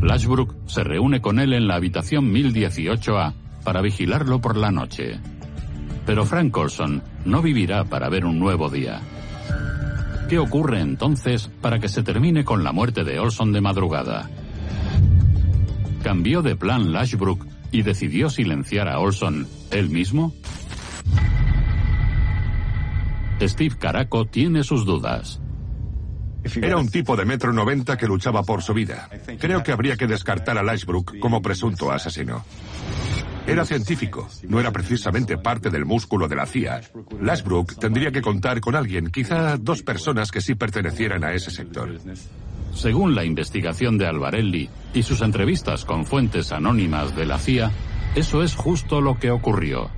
Lashbrook 0.03 0.55
se 0.67 0.83
reúne 0.83 1.21
con 1.21 1.39
él 1.39 1.53
en 1.53 1.69
la 1.69 1.77
habitación 1.77 2.33
1018A 2.33 3.35
para 3.65 3.81
vigilarlo 3.81 4.41
por 4.41 4.57
la 4.57 4.73
noche. 4.73 5.21
Pero 6.05 6.27
Frank 6.27 6.57
Olson 6.57 7.03
no 7.25 7.41
vivirá 7.41 7.85
para 7.85 8.09
ver 8.09 8.25
un 8.25 8.41
nuevo 8.41 8.69
día. 8.69 9.01
¿Qué 10.29 10.39
ocurre 10.39 10.81
entonces 10.81 11.49
para 11.61 11.79
que 11.79 11.89
se 11.89 12.03
termine 12.03 12.45
con 12.45 12.65
la 12.65 12.73
muerte 12.73 13.05
de 13.05 13.21
Olson 13.21 13.53
de 13.53 13.61
madrugada? 13.61 14.29
¿Cambió 16.03 16.43
de 16.43 16.57
plan 16.57 16.93
Lashbrook 16.93 17.47
y 17.71 17.83
decidió 17.83 18.29
silenciar 18.29 18.89
a 18.89 18.99
Olson 18.99 19.47
él 19.71 19.89
mismo? 19.89 20.35
Steve 23.41 23.77
Caraco 23.79 24.25
tiene 24.27 24.65
sus 24.65 24.85
dudas. 24.85 25.41
Era 26.45 26.77
un 26.77 26.89
tipo 26.89 27.17
de 27.17 27.25
metro 27.25 27.53
noventa 27.53 27.97
que 27.97 28.07
luchaba 28.07 28.43
por 28.43 28.63
su 28.63 28.75
vida. 28.75 29.09
Creo 29.39 29.63
que 29.63 29.73
habría 29.73 29.97
que 29.97 30.07
descartar 30.07 30.59
a 30.59 30.63
Lashbrook 30.63 31.19
como 31.19 31.41
presunto 31.41 31.91
asesino. 31.91 32.45
Era 33.47 33.65
científico, 33.65 34.29
no 34.49 34.61
era 34.61 34.71
precisamente 34.71 35.37
parte 35.37 35.69
del 35.69 35.85
músculo 35.85 36.29
de 36.29 36.37
la 36.37 36.47
CIA. 36.47 36.81
Lashbrook 37.21 37.77
tendría 37.79 38.13
que 38.13 38.23
contar 38.23 38.61
con 38.61 38.77
alguien, 38.77 39.11
quizá 39.11 39.57
dos 39.57 39.83
personas 39.83 40.31
que 40.31 40.41
sí 40.41 40.55
pertenecieran 40.55 41.25
a 41.25 41.33
ese 41.33 41.51
sector. 41.51 41.99
Según 42.73 43.15
la 43.15 43.25
investigación 43.25 43.99
de 43.99 44.07
Alvarelli 44.07 44.71
y 44.95 45.03
sus 45.03 45.23
entrevistas 45.23 45.85
con 45.85 46.07
fuentes 46.07 46.53
anónimas 46.53 47.17
de 47.17 47.27
la 47.27 47.39
CIA, 47.39 47.73
eso 48.15 48.43
es 48.43 48.55
justo 48.55 49.01
lo 49.01 49.19
que 49.19 49.31
ocurrió. 49.31 49.91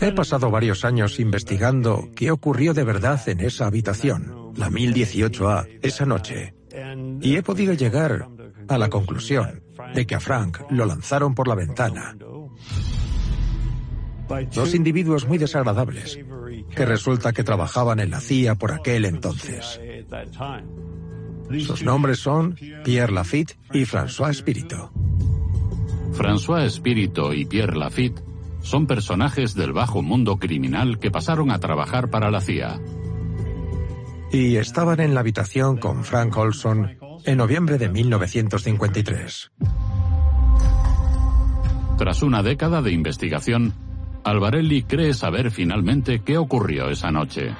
He 0.00 0.12
pasado 0.12 0.50
varios 0.50 0.84
años 0.84 1.18
investigando 1.18 2.10
qué 2.14 2.30
ocurrió 2.30 2.74
de 2.74 2.84
verdad 2.84 3.20
en 3.28 3.40
esa 3.40 3.66
habitación, 3.66 4.41
la 4.56 4.70
1018A, 4.70 5.80
esa 5.82 6.06
noche. 6.06 6.54
Y 7.20 7.36
he 7.36 7.42
podido 7.42 7.74
llegar 7.74 8.28
a 8.68 8.78
la 8.78 8.88
conclusión 8.88 9.62
de 9.94 10.06
que 10.06 10.14
a 10.14 10.20
Frank 10.20 10.60
lo 10.70 10.86
lanzaron 10.86 11.34
por 11.34 11.48
la 11.48 11.54
ventana. 11.54 12.16
Dos 14.54 14.74
individuos 14.74 15.26
muy 15.26 15.38
desagradables, 15.38 16.18
que 16.74 16.86
resulta 16.86 17.32
que 17.32 17.44
trabajaban 17.44 18.00
en 18.00 18.10
la 18.10 18.20
CIA 18.20 18.54
por 18.54 18.72
aquel 18.72 19.04
entonces. 19.04 19.80
Sus 21.60 21.82
nombres 21.82 22.20
son 22.20 22.56
Pierre 22.84 23.12
Lafitte 23.12 23.58
y 23.72 23.84
François 23.84 24.30
Espirito. 24.30 24.90
François 26.12 26.64
Espirito 26.64 27.32
y 27.32 27.44
Pierre 27.44 27.76
Lafitte 27.76 28.22
son 28.62 28.86
personajes 28.86 29.54
del 29.54 29.72
bajo 29.72 30.02
mundo 30.02 30.38
criminal 30.38 30.98
que 30.98 31.10
pasaron 31.10 31.50
a 31.50 31.58
trabajar 31.58 32.10
para 32.10 32.30
la 32.30 32.40
CIA. 32.40 32.80
Y 34.32 34.56
estaban 34.56 35.00
en 35.00 35.14
la 35.14 35.20
habitación 35.20 35.76
con 35.76 36.04
Frank 36.04 36.34
Olson 36.36 36.96
en 37.24 37.36
noviembre 37.36 37.76
de 37.76 37.90
1953. 37.90 39.52
Tras 41.98 42.22
una 42.22 42.42
década 42.42 42.80
de 42.80 42.92
investigación, 42.92 43.74
Alvarelli 44.24 44.84
cree 44.84 45.12
saber 45.12 45.50
finalmente 45.50 46.22
qué 46.24 46.38
ocurrió 46.38 46.88
esa 46.88 47.10
noche. 47.10 47.54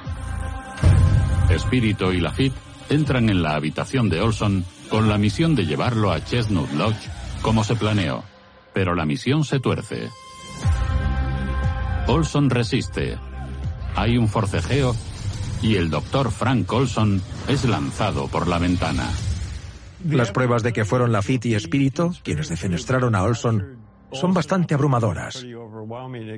Espíritu 1.49 2.11
y 2.11 2.19
Lafitte 2.19 2.57
entran 2.89 3.29
en 3.29 3.43
la 3.43 3.55
habitación 3.55 4.09
de 4.09 4.21
Olson 4.21 4.65
con 4.89 5.07
la 5.09 5.17
misión 5.17 5.55
de 5.55 5.65
llevarlo 5.65 6.11
a 6.11 6.23
Chestnut 6.23 6.71
Lodge 6.73 7.09
como 7.43 7.63
se 7.63 7.75
planeó, 7.75 8.23
pero 8.73 8.95
la 8.95 9.05
misión 9.05 9.43
se 9.43 9.59
tuerce. 9.59 10.09
Olson 12.07 12.49
resiste. 12.49 13.17
Hay 13.95 14.17
un 14.17 14.27
forcejeo 14.27 14.95
y 15.63 15.77
el 15.77 15.89
doctor 15.89 16.29
Frank 16.29 16.71
Olson 16.71 17.21
es 17.47 17.63
lanzado 17.65 18.27
por 18.27 18.47
la 18.47 18.59
ventana. 18.59 19.09
Las 20.05 20.31
pruebas 20.31 20.61
de 20.61 20.73
que 20.73 20.83
fueron 20.83 21.13
Lafitte 21.13 21.45
y 21.45 21.55
Espíritu 21.55 22.13
quienes 22.23 22.49
defenestraron 22.49 23.15
a 23.15 23.23
Olson 23.23 23.77
son 24.11 24.33
bastante 24.33 24.73
abrumadoras. 24.73 25.45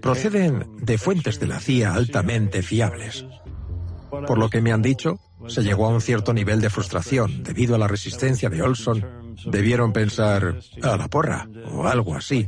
Proceden 0.01 0.77
de 0.77 0.97
fuentes 0.97 1.39
de 1.39 1.47
la 1.47 1.59
CIA 1.59 1.93
altamente 1.95 2.61
fiables. 2.61 3.25
Por 4.09 4.37
lo 4.37 4.49
que 4.49 4.61
me 4.61 4.71
han 4.71 4.83
dicho, 4.83 5.19
se 5.47 5.63
llegó 5.63 5.87
a 5.87 5.89
un 5.89 6.01
cierto 6.01 6.33
nivel 6.33 6.61
de 6.61 6.69
frustración 6.69 7.43
debido 7.43 7.75
a 7.75 7.79
la 7.79 7.87
resistencia 7.87 8.49
de 8.49 8.61
Olson. 8.61 9.35
Debieron 9.47 9.91
pensar 9.91 10.59
a 10.83 10.95
la 10.95 11.07
porra 11.07 11.49
o 11.73 11.85
algo 11.85 12.15
así 12.15 12.47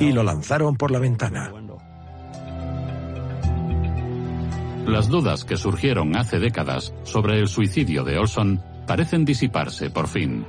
y 0.00 0.12
lo 0.12 0.22
lanzaron 0.22 0.76
por 0.76 0.90
la 0.90 0.98
ventana. 0.98 1.52
Las 4.86 5.08
dudas 5.08 5.44
que 5.44 5.56
surgieron 5.56 6.16
hace 6.16 6.38
décadas 6.38 6.94
sobre 7.02 7.40
el 7.40 7.48
suicidio 7.48 8.04
de 8.04 8.18
Olson 8.18 8.62
parecen 8.86 9.24
disiparse 9.24 9.90
por 9.90 10.06
fin. 10.06 10.46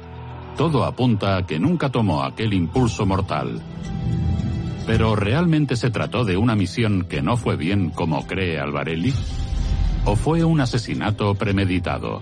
todo 0.56 0.86
apunta 0.86 1.38
a 1.38 1.46
que 1.46 1.60
nunca 1.60 1.90
tomó 1.90 2.24
aquel 2.24 2.54
impulso 2.54 3.06
mortal. 3.06 3.62
Pero 4.88 5.16
¿realmente 5.16 5.76
se 5.76 5.90
trató 5.92 6.24
de 6.24 6.38
una 6.38 6.56
misión 6.56 7.06
que 7.10 7.22
no 7.22 7.36
fue 7.36 7.58
bien 7.58 7.90
como 7.90 8.26
cree 8.26 8.60
Alvarelli? 8.60 9.14
¿O 10.06 10.16
fue 10.16 10.44
un 10.44 10.62
asesinato 10.62 11.36
premeditado? 11.36 12.22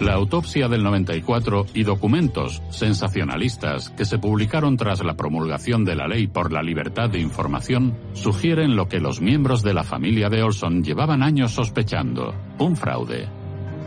La 0.00 0.14
autopsia 0.14 0.68
del 0.68 0.82
94 0.82 1.66
y 1.72 1.84
documentos 1.84 2.62
sensacionalistas 2.70 3.90
que 3.90 4.04
se 4.04 4.18
publicaron 4.18 4.76
tras 4.76 5.04
la 5.04 5.14
promulgación 5.14 5.84
de 5.84 5.94
la 5.94 6.08
ley 6.08 6.26
por 6.26 6.52
la 6.52 6.62
libertad 6.62 7.10
de 7.10 7.20
información 7.20 7.96
sugieren 8.12 8.74
lo 8.74 8.88
que 8.88 8.98
los 8.98 9.20
miembros 9.20 9.62
de 9.62 9.72
la 9.72 9.84
familia 9.84 10.28
de 10.28 10.42
Olson 10.42 10.82
llevaban 10.82 11.22
años 11.22 11.52
sospechando, 11.52 12.34
un 12.58 12.76
fraude. 12.76 13.28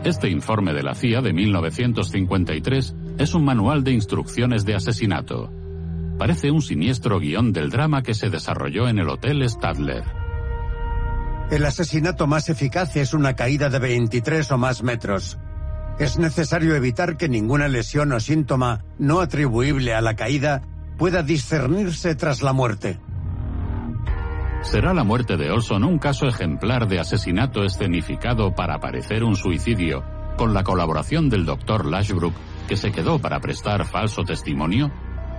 Este 0.02 0.30
informe 0.30 0.72
de 0.72 0.82
la 0.82 0.94
CIA 0.94 1.20
de 1.20 1.32
1953 1.34 2.94
es 3.18 3.34
un 3.34 3.44
manual 3.44 3.84
de 3.84 3.92
instrucciones 3.92 4.64
de 4.64 4.76
asesinato. 4.76 5.52
Parece 6.18 6.50
un 6.50 6.62
siniestro 6.62 7.20
guion 7.20 7.52
del 7.52 7.68
drama 7.68 8.02
que 8.02 8.14
se 8.14 8.30
desarrolló 8.30 8.88
en 8.88 8.98
el 8.98 9.10
Hotel 9.10 9.48
Stadler. 9.48 10.04
El 11.50 11.64
asesinato 11.64 12.26
más 12.26 12.48
eficaz 12.48 12.96
es 12.96 13.12
una 13.12 13.34
caída 13.34 13.68
de 13.68 13.78
23 13.78 14.50
o 14.52 14.58
más 14.58 14.82
metros. 14.82 15.38
Es 15.98 16.16
necesario 16.16 16.76
evitar 16.76 17.16
que 17.16 17.28
ninguna 17.28 17.66
lesión 17.66 18.12
o 18.12 18.20
síntoma 18.20 18.84
no 18.98 19.20
atribuible 19.20 19.94
a 19.94 20.00
la 20.00 20.14
caída 20.14 20.62
pueda 20.96 21.22
discernirse 21.22 22.14
tras 22.14 22.40
la 22.42 22.52
muerte. 22.52 23.00
¿Será 24.62 24.94
la 24.94 25.04
muerte 25.04 25.36
de 25.36 25.50
Olson 25.50 25.84
un 25.84 25.98
caso 25.98 26.26
ejemplar 26.26 26.88
de 26.88 27.00
asesinato 27.00 27.64
escenificado 27.64 28.54
para 28.54 28.78
parecer 28.78 29.24
un 29.24 29.36
suicidio, 29.36 30.04
con 30.36 30.54
la 30.54 30.62
colaboración 30.62 31.28
del 31.28 31.44
doctor 31.44 31.86
Lashbrook, 31.86 32.34
que 32.68 32.76
se 32.76 32.92
quedó 32.92 33.18
para 33.18 33.40
prestar 33.40 33.84
falso 33.84 34.22
testimonio? 34.22 34.92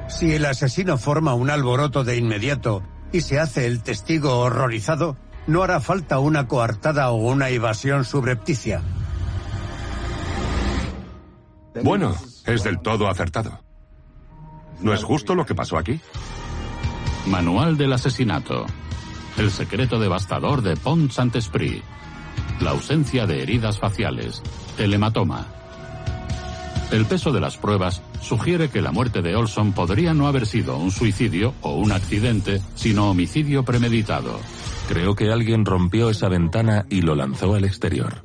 Si 0.08 0.34
el 0.34 0.46
asesino 0.46 0.98
forma 0.98 1.36
un 1.36 1.50
alboroto 1.50 2.04
de 2.04 2.18
inmediato 2.18 2.84
y 3.12 3.22
se 3.22 3.40
hace 3.40 3.66
el 3.66 3.82
testigo 3.84 4.40
horrorizado, 4.40 5.18
no 5.48 5.64
hará 5.64 5.80
falta 5.80 6.20
una 6.20 6.48
coartada 6.48 7.12
o 7.12 7.16
una 7.16 7.50
evasión 7.50 8.06
subrepticia. 8.06 8.82
Bueno, 11.84 12.16
es 12.46 12.64
del 12.64 12.80
todo 12.80 13.08
acertado. 13.08 13.60
¿No 14.82 14.94
es 14.94 15.04
justo 15.04 15.36
lo 15.36 15.46
que 15.46 15.56
pasó 15.56 15.78
aquí? 15.78 16.00
Manual 17.28 17.78
del 17.78 17.94
asesinato. 17.94 18.66
El 19.38 19.52
secreto 19.52 20.00
devastador 20.00 20.62
de 20.62 20.76
Pont 20.76 21.12
Saint-Esprit. 21.12 21.84
La 22.62 22.72
ausencia 22.72 23.26
de 23.26 23.42
heridas 23.42 23.80
faciales. 23.80 24.42
El 24.78 24.94
hematoma. 24.94 25.48
El 26.92 27.06
peso 27.06 27.32
de 27.32 27.40
las 27.40 27.58
pruebas 27.58 28.02
sugiere 28.22 28.70
que 28.70 28.82
la 28.82 28.92
muerte 28.92 29.22
de 29.22 29.36
Olson 29.36 29.74
podría 29.74 30.14
no 30.14 30.28
haber 30.28 30.48
sido 30.48 30.78
un 30.78 30.92
suicidio 30.92 31.54
o 31.62 31.76
un 31.76 31.92
accidente, 31.92 32.62
sino 32.76 33.12
homicidio 33.12 33.64
premeditado. 33.64 34.40
Creo 34.88 35.14
que 35.16 35.32
alguien 35.32 35.66
rompió 35.66 36.10
esa 36.10 36.30
ventana 36.30 36.86
y 36.90 37.02
lo 37.02 37.16
lanzó 37.16 37.54
al 37.54 37.64
exterior. 37.64 38.24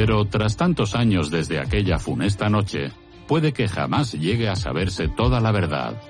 Pero 0.00 0.24
tras 0.24 0.56
tantos 0.56 0.94
años 0.94 1.30
desde 1.30 1.60
aquella 1.60 1.98
funesta 1.98 2.48
noche, 2.48 2.90
puede 3.28 3.52
que 3.52 3.68
jamás 3.68 4.12
llegue 4.12 4.48
a 4.48 4.56
saberse 4.56 5.08
toda 5.08 5.40
la 5.40 5.52
verdad. 5.52 6.00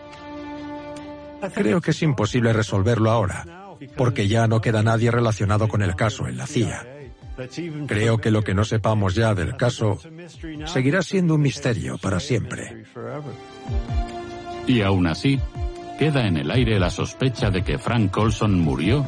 Creo 1.53 1.81
que 1.81 1.91
es 1.91 2.01
imposible 2.01 2.53
resolverlo 2.53 3.11
ahora, 3.11 3.75
porque 3.97 4.29
ya 4.29 4.47
no 4.47 4.61
queda 4.61 4.85
nadie 4.85 5.11
relacionado 5.11 5.67
con 5.67 5.83
el 5.83 5.97
caso 5.97 6.29
en 6.29 6.37
la 6.37 6.47
CIA. 6.47 6.87
Creo 7.89 8.19
que 8.19 8.31
lo 8.31 8.45
que 8.45 8.55
no 8.55 8.65
sepamos 8.65 9.17
ya 9.17 9.35
del 9.35 9.57
caso 9.57 9.99
seguirá 10.67 11.03
siendo 11.03 11.35
un 11.35 11.41
misterio 11.41 11.99
para 11.99 12.21
siempre. 12.21 12.85
Y 14.69 14.83
aún 14.83 15.09
así, 15.09 15.41
queda 15.99 16.29
en 16.29 16.37
el 16.37 16.53
aire 16.53 16.79
la 16.79 16.91
sospecha 16.91 17.51
de 17.51 17.65
que 17.65 17.77
Frank 17.77 18.13
Colson 18.13 18.61
murió 18.61 19.05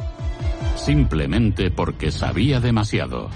simplemente 0.75 1.71
porque 1.71 2.11
sabía 2.11 2.59
demasiado. 2.59 3.29